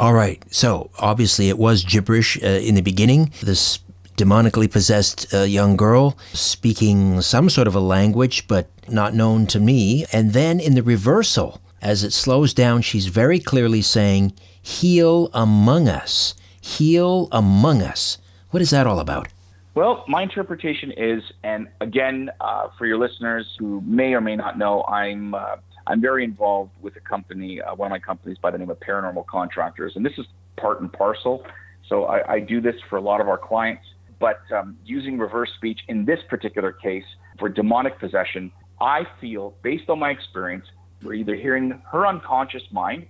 [0.00, 3.34] All right, so obviously it was gibberish uh, in the beginning.
[3.42, 3.80] This
[4.16, 9.60] demonically possessed uh, young girl speaking some sort of a language, but not known to
[9.60, 10.06] me.
[10.10, 14.32] And then in the reversal, as it slows down, she's very clearly saying,
[14.62, 16.34] Heal among us.
[16.62, 18.16] Heal among us.
[18.52, 19.28] What is that all about?
[19.74, 24.56] Well, my interpretation is, and again, uh, for your listeners who may or may not
[24.56, 25.56] know, I'm uh,
[25.90, 28.78] I'm very involved with a company, uh, one of my companies by the name of
[28.78, 30.26] Paranormal Contractors, and this is
[30.56, 31.44] part and parcel.
[31.88, 33.82] So I, I do this for a lot of our clients.
[34.20, 37.02] But um, using reverse speech in this particular case
[37.40, 40.66] for demonic possession, I feel, based on my experience,
[41.02, 43.06] we're either hearing her unconscious mind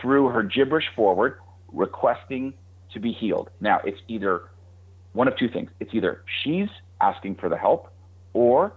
[0.00, 2.54] through her gibberish forward, requesting
[2.94, 3.50] to be healed.
[3.60, 4.44] Now, it's either
[5.12, 5.70] one of two things.
[5.80, 7.92] It's either she's asking for the help,
[8.32, 8.72] or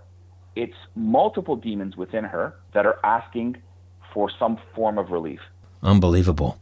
[0.59, 3.55] it's multiple demons within her that are asking
[4.13, 5.39] for some form of relief.
[5.81, 6.59] Unbelievable.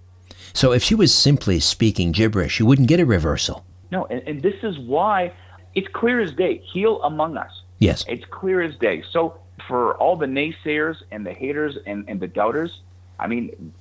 [0.54, 3.66] So if she was simply speaking gibberish, you wouldn't get a reversal.
[3.92, 5.34] No, and, and this is why
[5.74, 6.60] it's clear as day.
[6.60, 7.64] Heal among us.
[7.80, 8.06] Yes.
[8.08, 9.04] It's clear as day.
[9.12, 12.82] So for all the naysayers and the haters and, and the doubters,
[13.20, 13.74] I mean,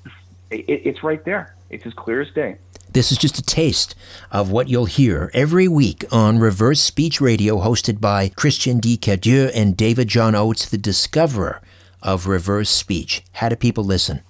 [0.51, 1.55] it, it's right there.
[1.69, 2.57] It's as clear as day.
[2.97, 3.95] This is just a taste
[4.33, 8.97] of what you'll hear every week on Reverse Speech Radio, hosted by Christian D.
[8.97, 11.61] Cadieux and David John Oates, the discoverer
[12.01, 13.23] of reverse speech.
[13.33, 14.23] How do people listen?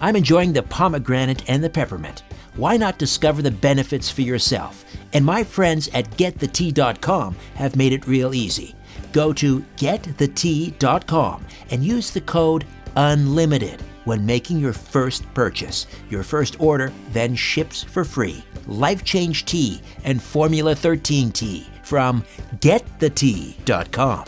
[0.00, 2.22] I'm enjoying the pomegranate and the peppermint.
[2.56, 4.84] Why not discover the benefits for yourself?
[5.12, 8.74] And my friends at getthetea.com have made it real easy.
[9.12, 12.64] Go to getthetea.com and use the code
[12.96, 15.86] UNLIMITED when making your first purchase.
[16.08, 18.42] Your first order then ships for free.
[18.66, 22.22] Life Change Tea and Formula 13 Tea from
[22.56, 24.24] getthetea.com.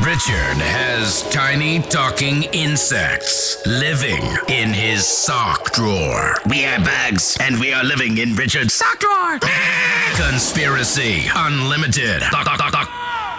[0.00, 6.36] Richard has tiny talking insects living in his sock drawer.
[6.50, 9.38] We are bugs, and we are living in Richard's sock drawer.
[10.16, 12.20] Conspiracy Unlimited.
[12.30, 12.90] Doc, doc, doc, doc.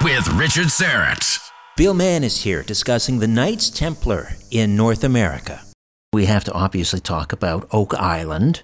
[0.04, 1.40] With Richard Syrett.
[1.78, 5.62] Bill Mann is here discussing the Knights Templar in North America.
[6.14, 8.64] We have to obviously talk about Oak Island.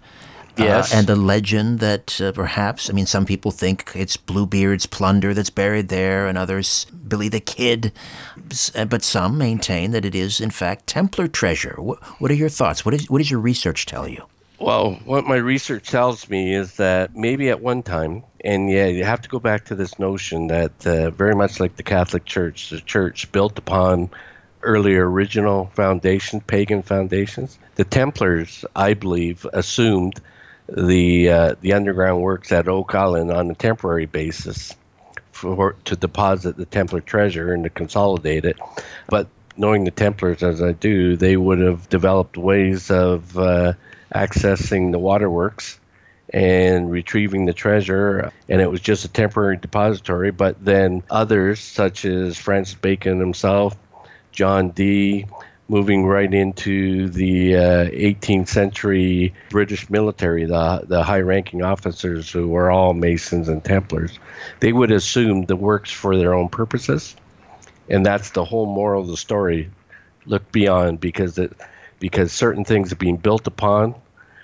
[0.57, 0.93] Yes.
[0.93, 5.33] Uh, and the legend that uh, perhaps, I mean, some people think it's Bluebeard's plunder
[5.33, 7.91] that's buried there, and others, Billy the Kid.
[8.75, 11.75] Uh, But some maintain that it is, in fact, Templar treasure.
[11.77, 12.83] What, what are your thoughts?
[12.83, 14.25] What, is, what does your research tell you?
[14.59, 19.03] Well, what my research tells me is that maybe at one time, and yeah, you
[19.03, 22.69] have to go back to this notion that uh, very much like the Catholic Church,
[22.69, 24.09] the church built upon
[24.61, 27.57] earlier original foundation, pagan foundations.
[27.75, 30.21] The Templars, I believe, assumed
[30.75, 34.75] the uh, the underground works at Oak Island on a temporary basis
[35.31, 38.57] for to deposit the Templar treasure and to consolidate it.
[39.07, 43.73] But knowing the Templars as I do, they would have developed ways of uh,
[44.13, 45.79] accessing the waterworks
[46.33, 48.31] and retrieving the treasure.
[48.47, 50.31] And it was just a temporary depository.
[50.31, 53.75] But then others, such as Francis Bacon himself,
[54.31, 55.25] John Dee,
[55.71, 62.49] moving right into the uh, 18th century British military, the, the high ranking officers who
[62.49, 64.19] were all Masons and Templars,
[64.59, 67.15] they would assume the works for their own purposes.
[67.87, 69.71] And that's the whole moral of the story.
[70.25, 71.53] Look beyond because it,
[72.01, 73.95] because certain things are being built upon,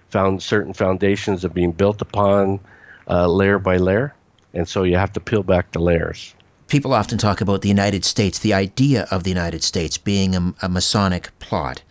[0.09, 2.61] found certain foundations are being built upon
[3.09, 4.13] uh, layer by layer.
[4.53, 6.33] And so you have to peel back the layers.
[6.67, 10.53] People often talk about the United States, the idea of the United States being a,
[10.61, 11.81] a Masonic plot.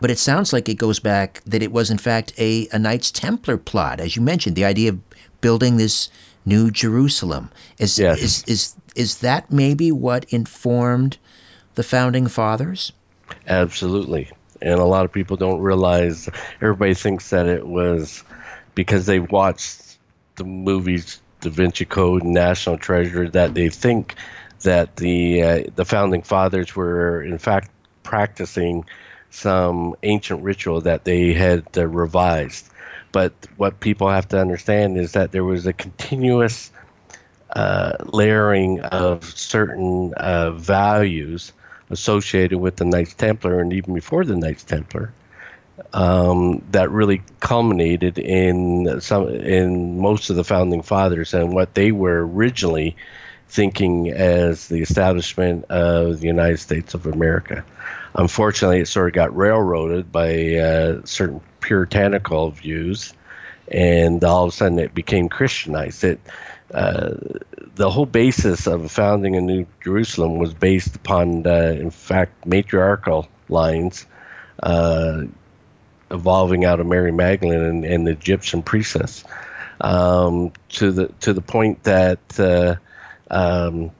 [0.00, 3.10] But it sounds like it goes back that it was, in fact, a, a Knights
[3.10, 4.98] Templar plot, as you mentioned, the idea of
[5.40, 6.10] building this
[6.44, 7.50] new Jerusalem.
[7.78, 8.20] Is, Yes.
[8.20, 11.16] is, is, is that maybe what informed
[11.74, 12.92] the founding fathers?
[13.48, 14.30] Absolutely.
[14.60, 16.28] And a lot of people don't realize,
[16.60, 18.22] everybody thinks that it was
[18.74, 19.98] because they watched
[20.36, 24.14] the movies Da Vinci Code and National Treasure that they think
[24.62, 27.70] that the uh, the founding fathers were in fact
[28.02, 28.84] practicing
[29.30, 32.68] some ancient ritual that they had uh, revised.
[33.12, 36.70] But what people have to understand is that there was a continuous
[37.50, 41.52] uh, layering of certain uh, values
[41.90, 45.12] associated with the Knights Templar and even before the Knights Templar.
[45.92, 51.92] Um, that really culminated in some in most of the founding fathers and what they
[51.92, 52.96] were originally
[53.48, 57.64] thinking as the establishment of the United States of America.
[58.14, 63.12] Unfortunately, it sort of got railroaded by uh, certain puritanical views,
[63.70, 66.02] and all of a sudden it became Christianized.
[66.02, 66.20] It
[66.72, 67.14] uh,
[67.76, 73.28] the whole basis of founding a New Jerusalem was based upon, uh, in fact, matriarchal
[73.48, 74.06] lines
[74.62, 75.24] uh,
[76.10, 79.24] evolving out of Mary Magdalene and, and the Egyptian priestess,
[79.80, 82.76] um, to the to the point that uh,
[83.30, 83.90] um,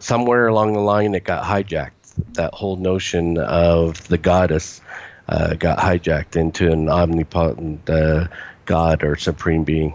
[0.00, 1.90] somewhere along the line it got hijacked.
[2.34, 4.82] That whole notion of the goddess
[5.28, 8.28] uh, got hijacked into an omnipotent uh,
[8.66, 9.94] god or supreme being.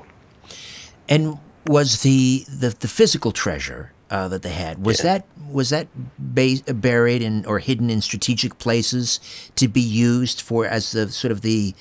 [1.07, 5.03] And was the the, the physical treasure uh, that they had was yeah.
[5.19, 5.87] that was that
[6.17, 9.19] ba- buried in or hidden in strategic places
[9.55, 11.73] to be used for as the sort of the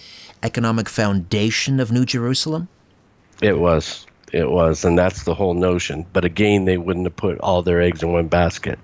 [0.42, 2.68] economic foundation of New Jerusalem?
[3.42, 4.06] It was.
[4.32, 6.04] It was, and that's the whole notion.
[6.12, 8.78] But again, they wouldn't have put all their eggs in one basket.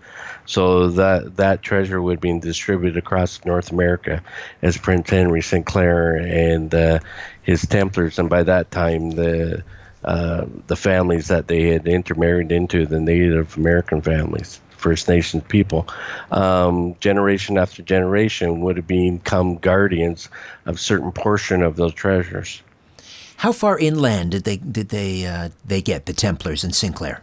[0.46, 4.22] So that that treasure would be distributed across North America
[4.62, 7.00] as Prince Henry Sinclair and uh,
[7.42, 9.64] his Templars, and by that time the
[10.04, 15.86] uh, the families that they had intermarried into, the Native American families, First Nations people,
[16.32, 20.28] um, generation after generation would have become guardians
[20.66, 22.62] of certain portion of those treasures.
[23.36, 27.20] How far inland did they did they uh, they get the Templars in Sinclair?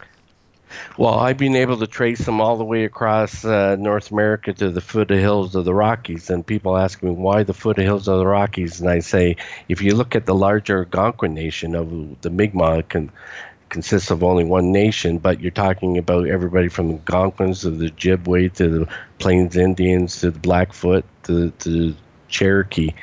[0.97, 4.69] Well, I've been able to trace them all the way across uh, North America to
[4.69, 6.29] the foothills of the Rockies.
[6.29, 9.95] And people ask me why the foothills of the Rockies, and I say, if you
[9.95, 13.11] look at the larger Algonquin nation of the Mi'kmaq, can
[13.69, 17.91] consists of only one nation, but you're talking about everybody from the Algonquins to the
[17.91, 18.87] Ojibwe to the
[19.19, 21.95] Plains Indians to the Blackfoot to, to
[22.27, 22.93] Cherokee.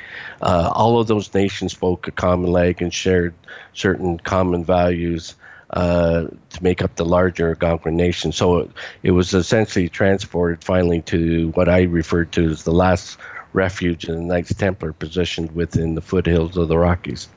[0.41, 3.33] Uh, all of those nations spoke a common language and shared
[3.73, 5.35] certain common values
[5.71, 8.31] uh, to make up the larger Algonquin nation.
[8.31, 8.71] So it,
[9.03, 13.17] it, was essentially transported finally to what I referred to as the last
[13.53, 17.27] refuge in the Knights Templar positioned within the foothills of the Rockies.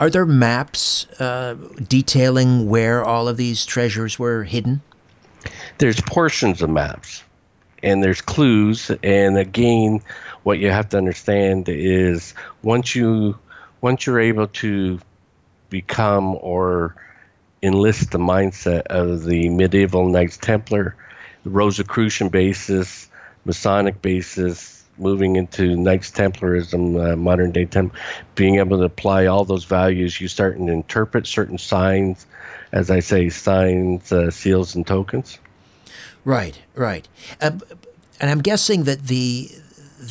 [0.00, 1.54] Are there maps uh,
[1.86, 4.82] detailing where all of these treasures were hidden?
[5.78, 7.22] There's portions of maps,
[7.82, 8.90] and there's clues.
[9.04, 10.00] And again,
[10.42, 13.38] what you have to understand is once you
[13.80, 14.98] once you're able to
[15.70, 16.94] become or
[17.62, 20.96] enlist the mindset of the medieval Knights Templar,
[21.44, 23.08] the Rosicrucian basis,
[23.44, 27.94] Masonic basis, moving into Knights Templarism, uh, modern day Temp,
[28.34, 32.26] being able to apply all those values, you start to interpret certain signs,
[32.72, 35.38] as I say, signs, uh, seals, and tokens.
[36.24, 37.08] Right, right.
[37.40, 37.52] Uh,
[38.20, 39.50] and I'm guessing that the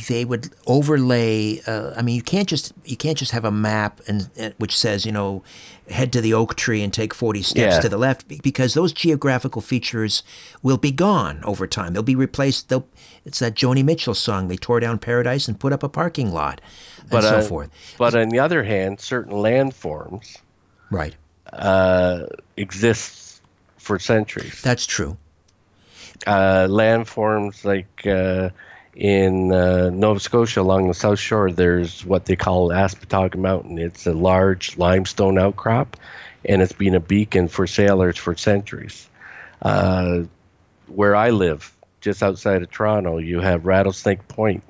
[0.08, 1.62] they would overlay.
[1.68, 4.78] Uh, I mean, you can't just you can't just have a map and uh, which
[4.78, 5.44] says you know
[5.90, 7.80] head to the oak tree and take forty steps yeah.
[7.82, 10.24] to the left because those geographical features
[10.64, 11.94] will be gone over time.
[11.94, 12.70] They'll be replaced.
[12.70, 12.88] They'll,
[13.26, 14.48] it's that Joni Mitchell song.
[14.48, 16.62] They tore down paradise and put up a parking lot,
[17.10, 17.70] but, and so uh, forth.
[17.98, 20.38] But on the other hand, certain landforms,
[20.90, 21.16] right,
[21.52, 23.42] uh, exists
[23.78, 24.62] for centuries.
[24.62, 25.18] That's true.
[26.28, 28.52] Uh, landforms like uh,
[28.96, 33.80] in uh, Nova Scotia along the south shore, there's what they call Aspotogan Mountain.
[33.80, 35.98] It's a large limestone outcrop,
[36.44, 39.08] and it's been a beacon for sailors for centuries.
[39.62, 40.24] Uh,
[40.88, 44.64] where I live, just outside of Toronto, you have Rattlesnake Point,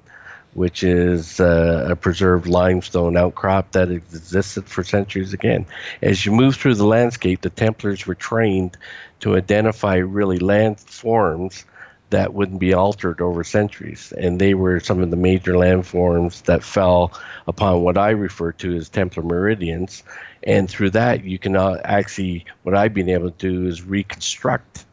[0.53, 5.65] which is uh, a preserved limestone outcrop that existed for centuries again.
[6.01, 8.77] As you move through the landscape, the Templars were trained
[9.21, 11.63] to identify really landforms
[12.11, 14.13] that wouldn't be altered over centuries.
[14.15, 18.75] And they were some of the major landforms that fell upon what I refer to
[18.75, 20.03] as Templar meridians.
[20.43, 24.85] And through that, you can actually, what I've been able to do is reconstruct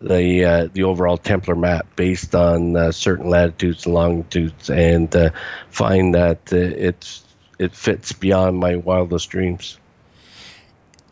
[0.00, 5.30] the uh, the overall Templar map based on uh, certain latitudes and longitudes, and uh,
[5.70, 7.24] find that uh, it's
[7.58, 9.78] it fits beyond my wildest dreams.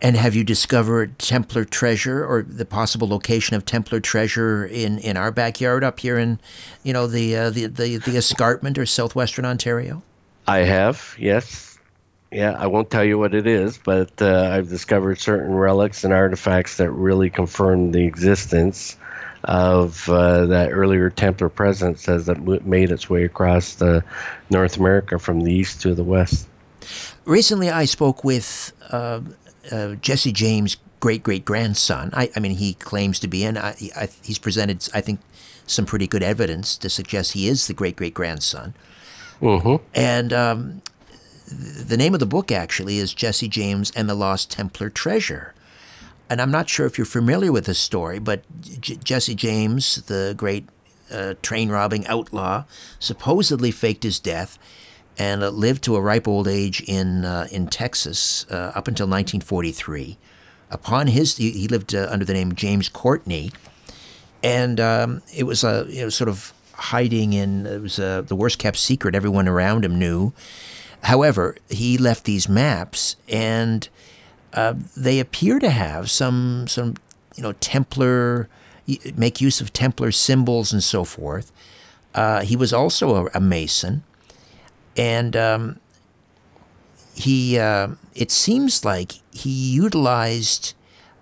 [0.02, 5.16] And have you discovered Templar treasure or the possible location of Templar treasure in, in
[5.16, 6.40] our backyard up here in,
[6.82, 10.02] you know, the, uh, the, the, the escarpment or southwestern Ontario?
[10.46, 11.78] I have, yes.
[12.32, 16.14] Yeah, I won't tell you what it is, but uh, I've discovered certain relics and
[16.14, 18.96] artifacts that really confirm the existence
[19.44, 23.80] of uh, that earlier Templar presence as it made its way across
[24.50, 26.46] North America from the east to the west.
[27.24, 29.20] Recently, I spoke with uh,
[29.70, 32.10] uh, Jesse James' great great grandson.
[32.12, 35.20] I, I, mean, he claims to be, and I, I, he's presented, I think,
[35.66, 38.74] some pretty good evidence to suggest he is the great great grandson
[39.40, 39.76] Mm-hmm.
[39.94, 40.82] And um,
[41.48, 45.54] the name of the book actually is Jesse James and the Lost Templar Treasure.
[46.28, 48.44] And I'm not sure if you're familiar with this story, but
[48.80, 50.68] J- Jesse James, the great
[51.10, 52.64] uh, train robbing outlaw,
[53.00, 54.58] supposedly faked his death
[55.20, 60.16] and lived to a ripe old age in uh, in Texas uh, up until 1943.
[60.70, 63.52] Upon his, he, he lived uh, under the name James Courtney,
[64.42, 68.34] and um, it was a you know, sort of hiding in it was uh, the
[68.34, 69.14] worst kept secret.
[69.14, 70.32] Everyone around him knew.
[71.02, 73.86] However, he left these maps, and
[74.54, 76.94] uh, they appear to have some some
[77.36, 78.48] you know Templar
[79.14, 81.52] make use of Templar symbols and so forth.
[82.14, 84.02] Uh, he was also a, a Mason,
[84.96, 85.80] and um,
[87.14, 90.74] he uh, it seems like he utilized.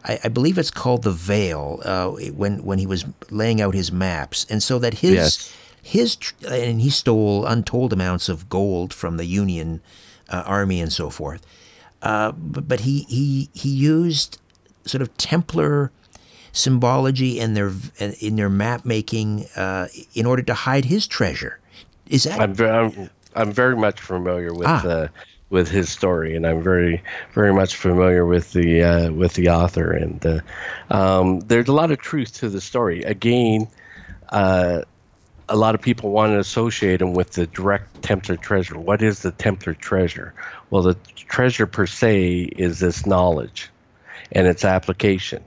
[0.04, 3.90] I, I, believe it's called the veil uh, when when he was laying out his
[3.90, 5.54] maps, and so that his Yes.
[5.82, 6.16] his
[6.48, 9.80] and he stole untold amounts of gold from the Union
[10.28, 11.44] uh, army and so forth.
[12.00, 14.38] Uh, but, but he he he used
[14.84, 15.90] sort of Templar
[16.52, 21.58] symbology in their in their map making uh, in order to hide his treasure.
[22.06, 24.86] Is that I'm, I'm I'm very much familiar with Ah.
[24.86, 25.08] uh,
[25.50, 29.92] with his story, and I'm very very much familiar with the uh, with the author.
[29.92, 30.40] And uh,
[30.90, 33.02] um, there's a lot of truth to the story.
[33.04, 33.68] Again,
[34.28, 34.82] uh,
[35.48, 38.78] a lot of people want to associate him with the direct Templar treasure.
[38.78, 40.34] What is the Templar treasure?
[40.70, 43.70] Well, the treasure per se is this knowledge
[44.32, 45.42] and its application.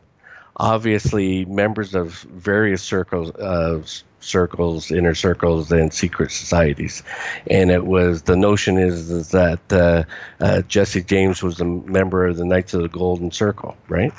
[0.57, 3.81] Obviously, members of various circles, uh,
[4.19, 7.03] circles, inner circles, and secret societies,
[7.49, 10.03] and it was the notion is, is that uh,
[10.39, 14.13] uh, Jesse James was a member of the Knights of the Golden Circle, right?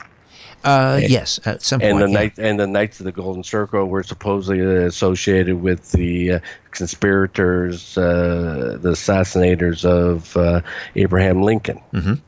[0.65, 2.15] uh, yes at some and the yeah.
[2.15, 7.99] knight and the knights of the golden circle were supposedly associated with the uh, conspirators
[7.99, 10.61] uh, the assassinators of uh,
[10.97, 12.21] abraham lincoln Mhm.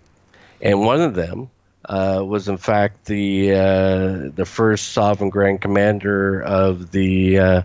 [0.60, 1.48] and one of them
[1.84, 7.62] uh, was in fact the uh, the first sovereign grand commander of the uh,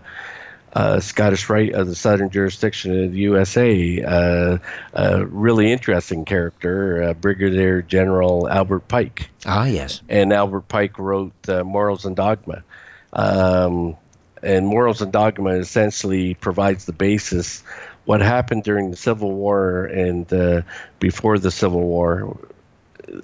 [0.72, 4.02] uh, Scottish Rite of the Southern Jurisdiction of the USA.
[4.02, 4.58] Uh,
[4.92, 11.48] a really interesting character, uh, Brigadier General Albert Pike ah yes and Albert Pike wrote
[11.48, 12.62] uh, Morals and Dogma.
[13.12, 13.96] Um,
[14.42, 17.62] and Morals and Dogma essentially provides the basis.
[18.04, 20.62] What happened during the Civil War and uh,
[20.98, 22.38] before the Civil War,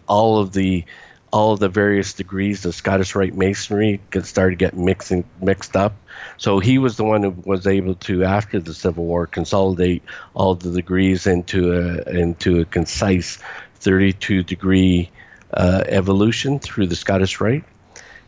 [0.06, 0.84] all of the
[1.32, 5.94] all of the various degrees of Scottish Rite Masonry started getting mixing mixed up.
[6.38, 10.02] So he was the one who was able to, after the Civil War, consolidate
[10.34, 13.38] all the degrees into a into a concise
[13.76, 15.10] 32 degree
[15.52, 17.64] uh, evolution through the Scottish Rite.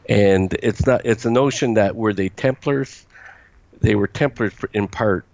[0.08, 3.06] And it's not it's a notion that were they Templars,
[3.80, 5.24] they were Templars in part,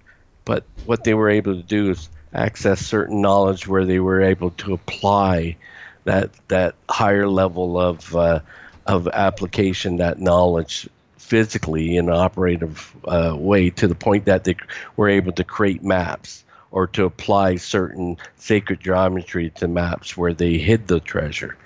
[0.44, 4.50] but what they were able to do is access certain knowledge where they were able
[4.50, 5.56] to apply
[6.04, 8.40] that that higher level of uh,
[8.86, 14.56] of application, that knowledge physically in an operative uh, way to the point that they
[14.96, 20.58] were able to create maps or to apply certain sacred geometry to maps where they
[20.58, 21.56] hid the treasure.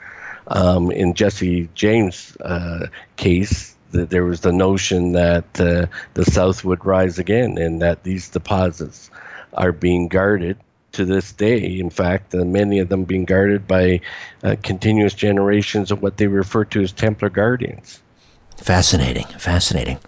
[0.47, 2.87] Um, in Jesse James' uh,
[3.17, 8.29] case, there was the notion that uh, the South would rise again and that these
[8.29, 9.11] deposits
[9.55, 10.59] are being guarded
[10.93, 11.79] to this day.
[11.79, 14.01] In fact, uh, many of them being guarded by
[14.43, 18.01] uh, continuous generations of what they refer to as Templar guardians.
[18.57, 19.99] fascinating fascinating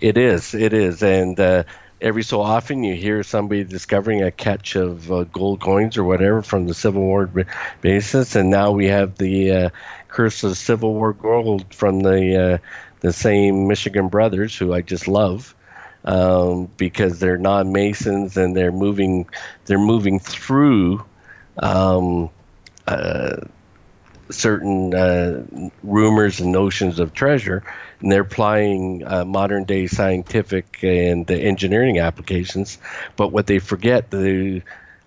[0.00, 1.64] It is, it is, and uh,
[2.00, 6.42] every so often you hear somebody discovering a catch of uh, gold coins or whatever
[6.42, 7.30] from the Civil War
[7.80, 9.70] basis, and now we have the uh,
[10.08, 12.58] curse of Civil War gold from the uh,
[13.00, 15.54] the same Michigan brothers who I just love.
[16.06, 19.28] Um, because they're non-masons and they're moving,
[19.64, 21.04] they're moving through
[21.58, 22.30] um,
[22.86, 23.38] uh,
[24.30, 25.44] certain uh,
[25.82, 27.64] rumors and notions of treasure,
[28.00, 32.78] and they're applying uh, modern day scientific and engineering applications.
[33.16, 34.62] But what they forget to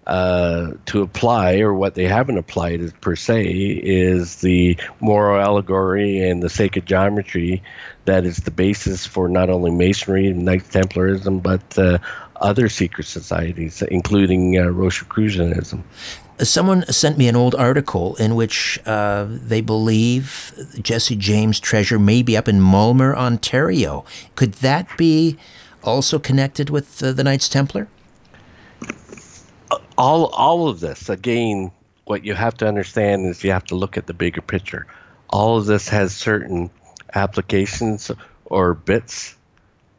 [0.10, 6.28] uh, to apply, or what they haven't applied is, per se, is the moral allegory
[6.28, 7.62] and the sacred geometry
[8.06, 12.00] that is the basis for not only Masonry and Knights Templarism, but uh,
[12.38, 15.84] other secret societies, including uh, Rosicrucianism.
[16.40, 22.24] Someone sent me an old article in which uh, they believe Jesse James' treasure may
[22.24, 24.06] be up in Mulmur, Ontario.
[24.36, 25.38] Could that be
[25.84, 27.88] also connected with uh, the Knights Templar?
[30.00, 31.72] All all of this again
[32.06, 34.88] what you have to understand is you have to look at the bigger picture
[35.30, 36.72] all of this has certain
[37.14, 38.10] applications
[38.46, 39.36] or bits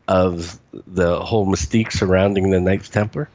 [0.08, 3.28] of the whole mystique surrounding the knights templar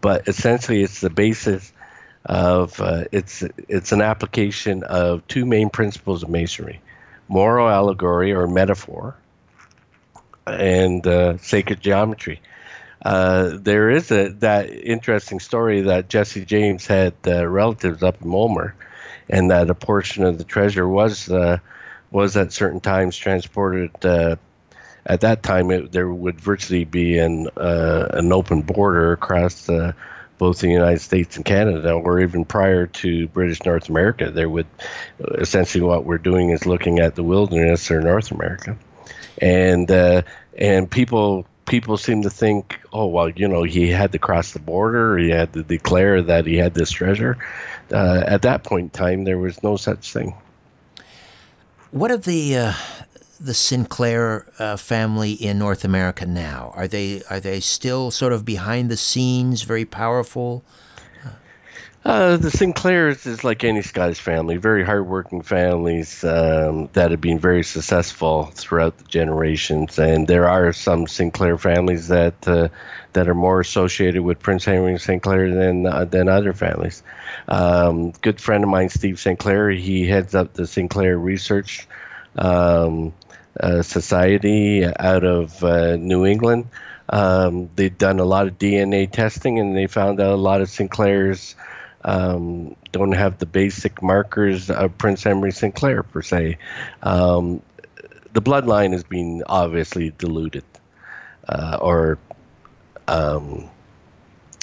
[0.00, 1.72] but essentially it's the basis
[2.24, 6.80] of uh, it's it's an application of two main principles of masonry:
[7.28, 9.16] moral allegory or metaphor,
[10.46, 12.40] and uh, sacred geometry.
[13.02, 18.28] Uh, there is a that interesting story that Jesse James had uh, relatives up in
[18.28, 18.72] Mulmur,
[19.28, 21.58] and that a portion of the treasure was uh,
[22.10, 24.04] was at certain times transported.
[24.04, 24.36] Uh,
[25.06, 29.68] at that time, it, there would virtually be an uh, an open border across
[30.36, 34.30] both the United States and Canada, or even prior to British North America.
[34.30, 34.66] There would
[35.38, 38.76] essentially what we're doing is looking at the wilderness or North America,
[39.38, 39.90] and
[40.58, 44.58] and people people seem to think, oh well, you know, he had to cross the
[44.58, 47.38] border, he had to declare that he had this treasure.
[47.92, 50.34] Uh, at that point in time, there was no such thing.
[51.92, 52.72] What of the uh,
[53.40, 56.72] the Sinclair uh, family in North America now?
[56.74, 60.62] Are they are they still sort of behind the scenes, very powerful?
[62.02, 67.38] Uh, the Sinclairs is like any Scottish family, very hardworking families um, that have been
[67.38, 69.98] very successful throughout the generations.
[69.98, 72.68] And there are some Sinclair families that uh,
[73.12, 77.02] that are more associated with Prince Henry Sinclair than uh, than other families.
[77.48, 81.86] Um, good friend of mine, Steve Sinclair, he heads up the Sinclair Research
[82.36, 83.12] um,
[83.58, 86.68] uh, Society out of uh, New England.
[87.10, 90.70] Um, they've done a lot of DNA testing, and they found out a lot of
[90.70, 91.56] Sinclairs
[92.04, 96.58] um, don't have the basic markers of Prince Henry Sinclair per se.
[97.02, 97.62] Um,
[98.32, 100.64] the bloodline has been obviously diluted,
[101.48, 102.18] uh, or
[103.08, 103.68] um,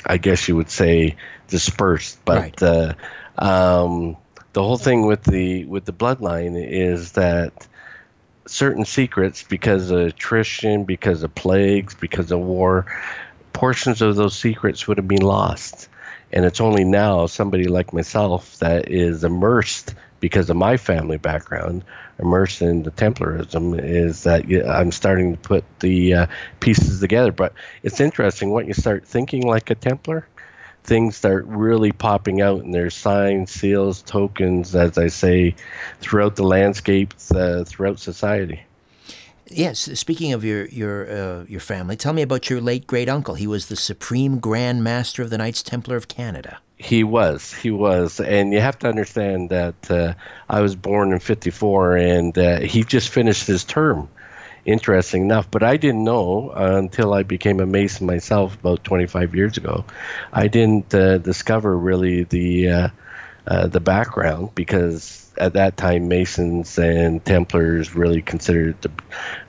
[0.06, 1.16] I guess you would say
[1.48, 2.20] dispersed.
[2.26, 2.64] But right.
[2.64, 2.94] uh,
[3.38, 4.18] um,
[4.54, 7.68] the whole thing with the with the bloodline is that
[8.48, 12.86] certain secrets, because of attrition, because of plagues, because of war,
[13.54, 15.90] portions of those secrets would have been lost.
[16.32, 21.84] And it's only now somebody like myself that is immersed because of my family background,
[22.20, 26.28] immersed in the Templarism, is that I'm starting to put the uh,
[26.60, 27.32] pieces together.
[27.32, 27.54] But
[27.84, 30.28] it's interesting when you start thinking like a Templar,
[30.84, 35.56] things start really popping out, and there's signs, seals, tokens, as I say,
[36.00, 38.67] throughout the landscape, uh, throughout society.
[39.50, 43.36] Yes, speaking of your your uh, your family, tell me about your late great uncle.
[43.36, 46.60] He was the supreme Grand Master of the Knights Templar of Canada.
[46.78, 50.14] He was, he was, and you have to understand that uh,
[50.50, 54.10] I was born in '54, and uh, he just finished his term.
[54.66, 59.34] Interesting enough, but I didn't know uh, until I became a Mason myself about 25
[59.34, 59.86] years ago.
[60.34, 62.92] I didn't uh, discover really the
[63.48, 68.76] uh, the background because at that time, Masons and Templars really considered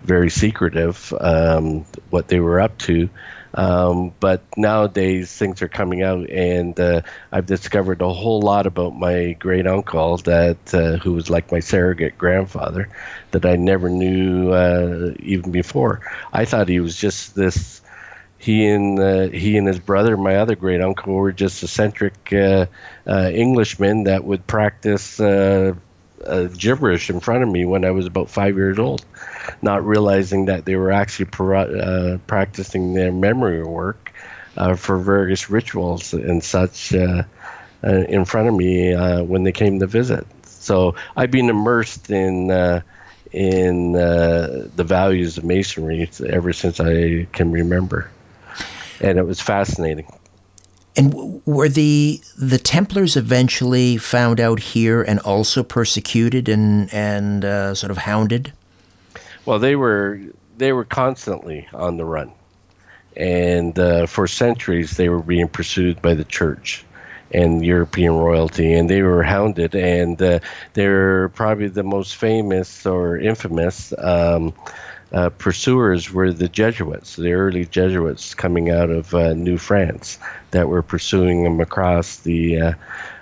[0.03, 3.09] very secretive um, what they were up to.
[3.55, 7.01] Um, but nowadays, things are coming out, and uh,
[7.33, 11.61] I've discovered a whole lot about my great uncle that uh, who was like my
[11.61, 12.89] surrogate grandfather
[13.31, 16.01] that I never knew uh, even before.
[16.33, 17.81] I thought he was just this
[18.39, 22.67] he and uh, he and his brother, my other great uncle, were just eccentric uh,
[23.07, 25.75] uh, Englishmen that would practice uh,
[26.25, 29.05] uh, gibberish in front of me when I was about five years old,
[29.61, 34.13] not realizing that they were actually uh, practicing their memory work
[34.77, 40.27] for various rituals and such in front of me when they came to visit.
[40.45, 42.83] So I've been immersed in
[43.33, 48.11] in uh, the values of masonry ever since I can remember
[49.01, 50.07] and it was fascinating.
[50.97, 57.75] And were the the Templars eventually found out here and also persecuted and and uh,
[57.75, 58.53] sort of hounded?
[59.47, 60.21] Well, they were
[60.57, 62.33] they were constantly on the run,
[63.17, 66.85] and uh, for centuries they were being pursued by the church
[67.31, 69.75] and European royalty, and they were hounded.
[69.75, 70.41] And uh,
[70.75, 73.93] they're probably the most famous or infamous.
[73.99, 74.53] Um,
[75.13, 80.19] uh, pursuers were the Jesuits, the early Jesuits coming out of uh, New France
[80.51, 82.73] that were pursuing them across the uh,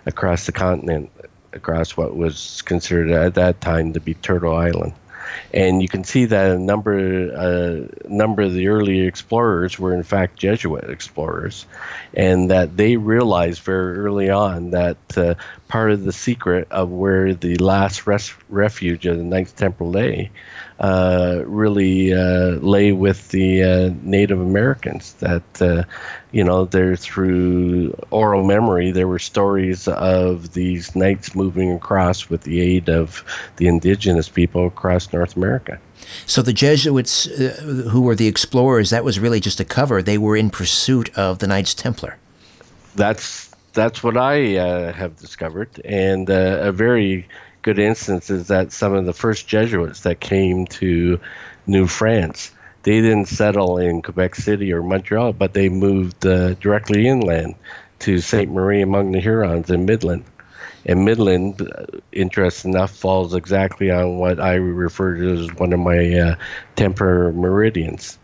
[0.04, 1.10] across the continent,
[1.52, 4.94] across what was considered at that time to be Turtle Island.
[5.52, 10.02] And you can see that a number a number of the early explorers were in
[10.02, 11.66] fact Jesuit explorers,
[12.14, 15.34] and that they realized very early on that uh,
[15.76, 20.30] part of the secret of where the last res- refuge of the Knights Templar lay
[20.80, 25.12] uh, really uh, lay with the uh, Native Americans.
[25.18, 25.82] That uh,
[26.32, 32.44] you know, there through oral memory, there were stories of these knights moving across with
[32.44, 33.22] the aid of
[33.56, 35.78] the indigenous people across North America.
[36.24, 40.00] So the Jesuits, uh, who were the explorers, that was really just a cover.
[40.00, 42.16] They were in pursuit of the Knights Templar.
[42.94, 47.28] that's that's what I uh, have discovered, and uh, a very
[47.62, 51.20] good instance is that some of the first Jesuits that came to
[51.66, 52.50] New France,
[52.82, 57.54] they didn't settle in Quebec City or Montreal, but they moved uh, directly inland
[58.00, 60.24] to Saint Marie among the Hurons in Midland.
[60.84, 65.80] And Midland, uh, interesting enough, falls exactly on what I refer to as one of
[65.80, 66.36] my uh,
[66.76, 68.18] Templar meridians.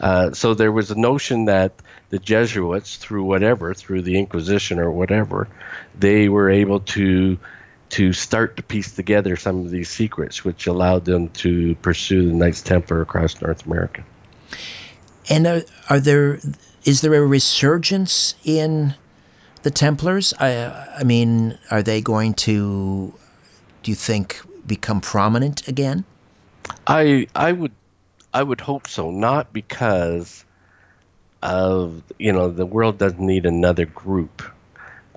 [0.00, 1.72] Uh, so there was a notion that
[2.14, 5.48] the Jesuits, through whatever, through the Inquisition or whatever,
[5.98, 7.36] they were able to
[7.90, 12.32] to start to piece together some of these secrets, which allowed them to pursue the
[12.32, 14.04] Knights Templar across North America.
[15.28, 16.38] And are, are there
[16.84, 18.94] is there a resurgence in
[19.64, 20.32] the Templars?
[20.38, 23.12] I, I mean, are they going to,
[23.82, 26.04] do you think, become prominent again?
[26.86, 27.72] I I would
[28.32, 29.10] I would hope so.
[29.10, 30.44] Not because
[31.44, 34.42] of you know the world doesn't need another group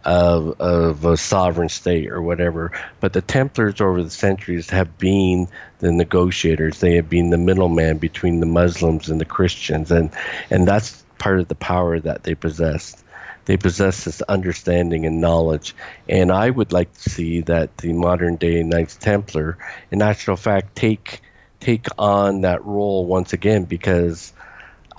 [0.03, 5.47] of of a sovereign state or whatever, but the Templars over the centuries have been
[5.79, 6.79] the negotiators.
[6.79, 10.11] They have been the middleman between the Muslims and the Christians, and
[10.51, 13.03] and that's part of the power that they possessed.
[13.45, 15.73] They possess this understanding and knowledge,
[16.09, 19.57] and I would like to see that the modern day Knights Templar,
[19.91, 21.21] in actual fact, take
[21.61, 24.33] take on that role once again because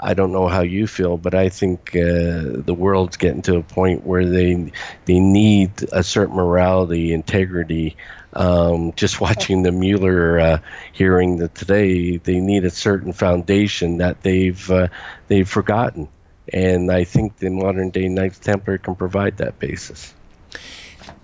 [0.01, 3.63] I don't know how you feel, but I think uh, the world's getting to a
[3.63, 4.73] point where they
[5.05, 7.97] they need a certain morality, integrity.
[8.33, 10.59] Um, just watching the Mueller uh,
[10.93, 14.89] hearing that today, they need a certain foundation that they've uh,
[15.27, 16.09] they've forgotten,
[16.53, 20.15] and I think the modern day Knights Templar can provide that basis.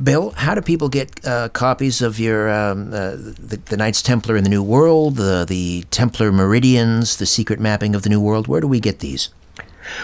[0.04, 4.36] Bill, how do people get uh, copies of your um, uh, the, the, Knights Templar
[4.36, 8.46] in the New World, the the Templar Meridians, the Secret Mapping of the New World?
[8.46, 9.30] Where do we get these?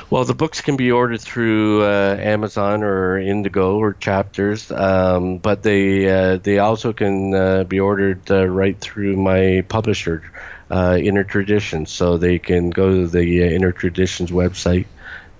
[0.08, 5.64] Well, the books can be ordered through uh, Amazon or Indigo or Chapters, um, but
[5.64, 10.22] they uh, they also can uh, be ordered uh, right through my publisher,
[10.70, 11.90] Inner Traditions.
[11.90, 14.86] So they can go to the Inner Traditions website,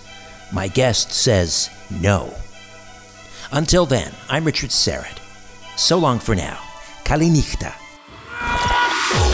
[0.52, 2.34] My guest says no.
[3.52, 5.20] Until then, I'm Richard Syrett.
[5.78, 6.60] So long for now.
[7.06, 7.74] Kalinichta.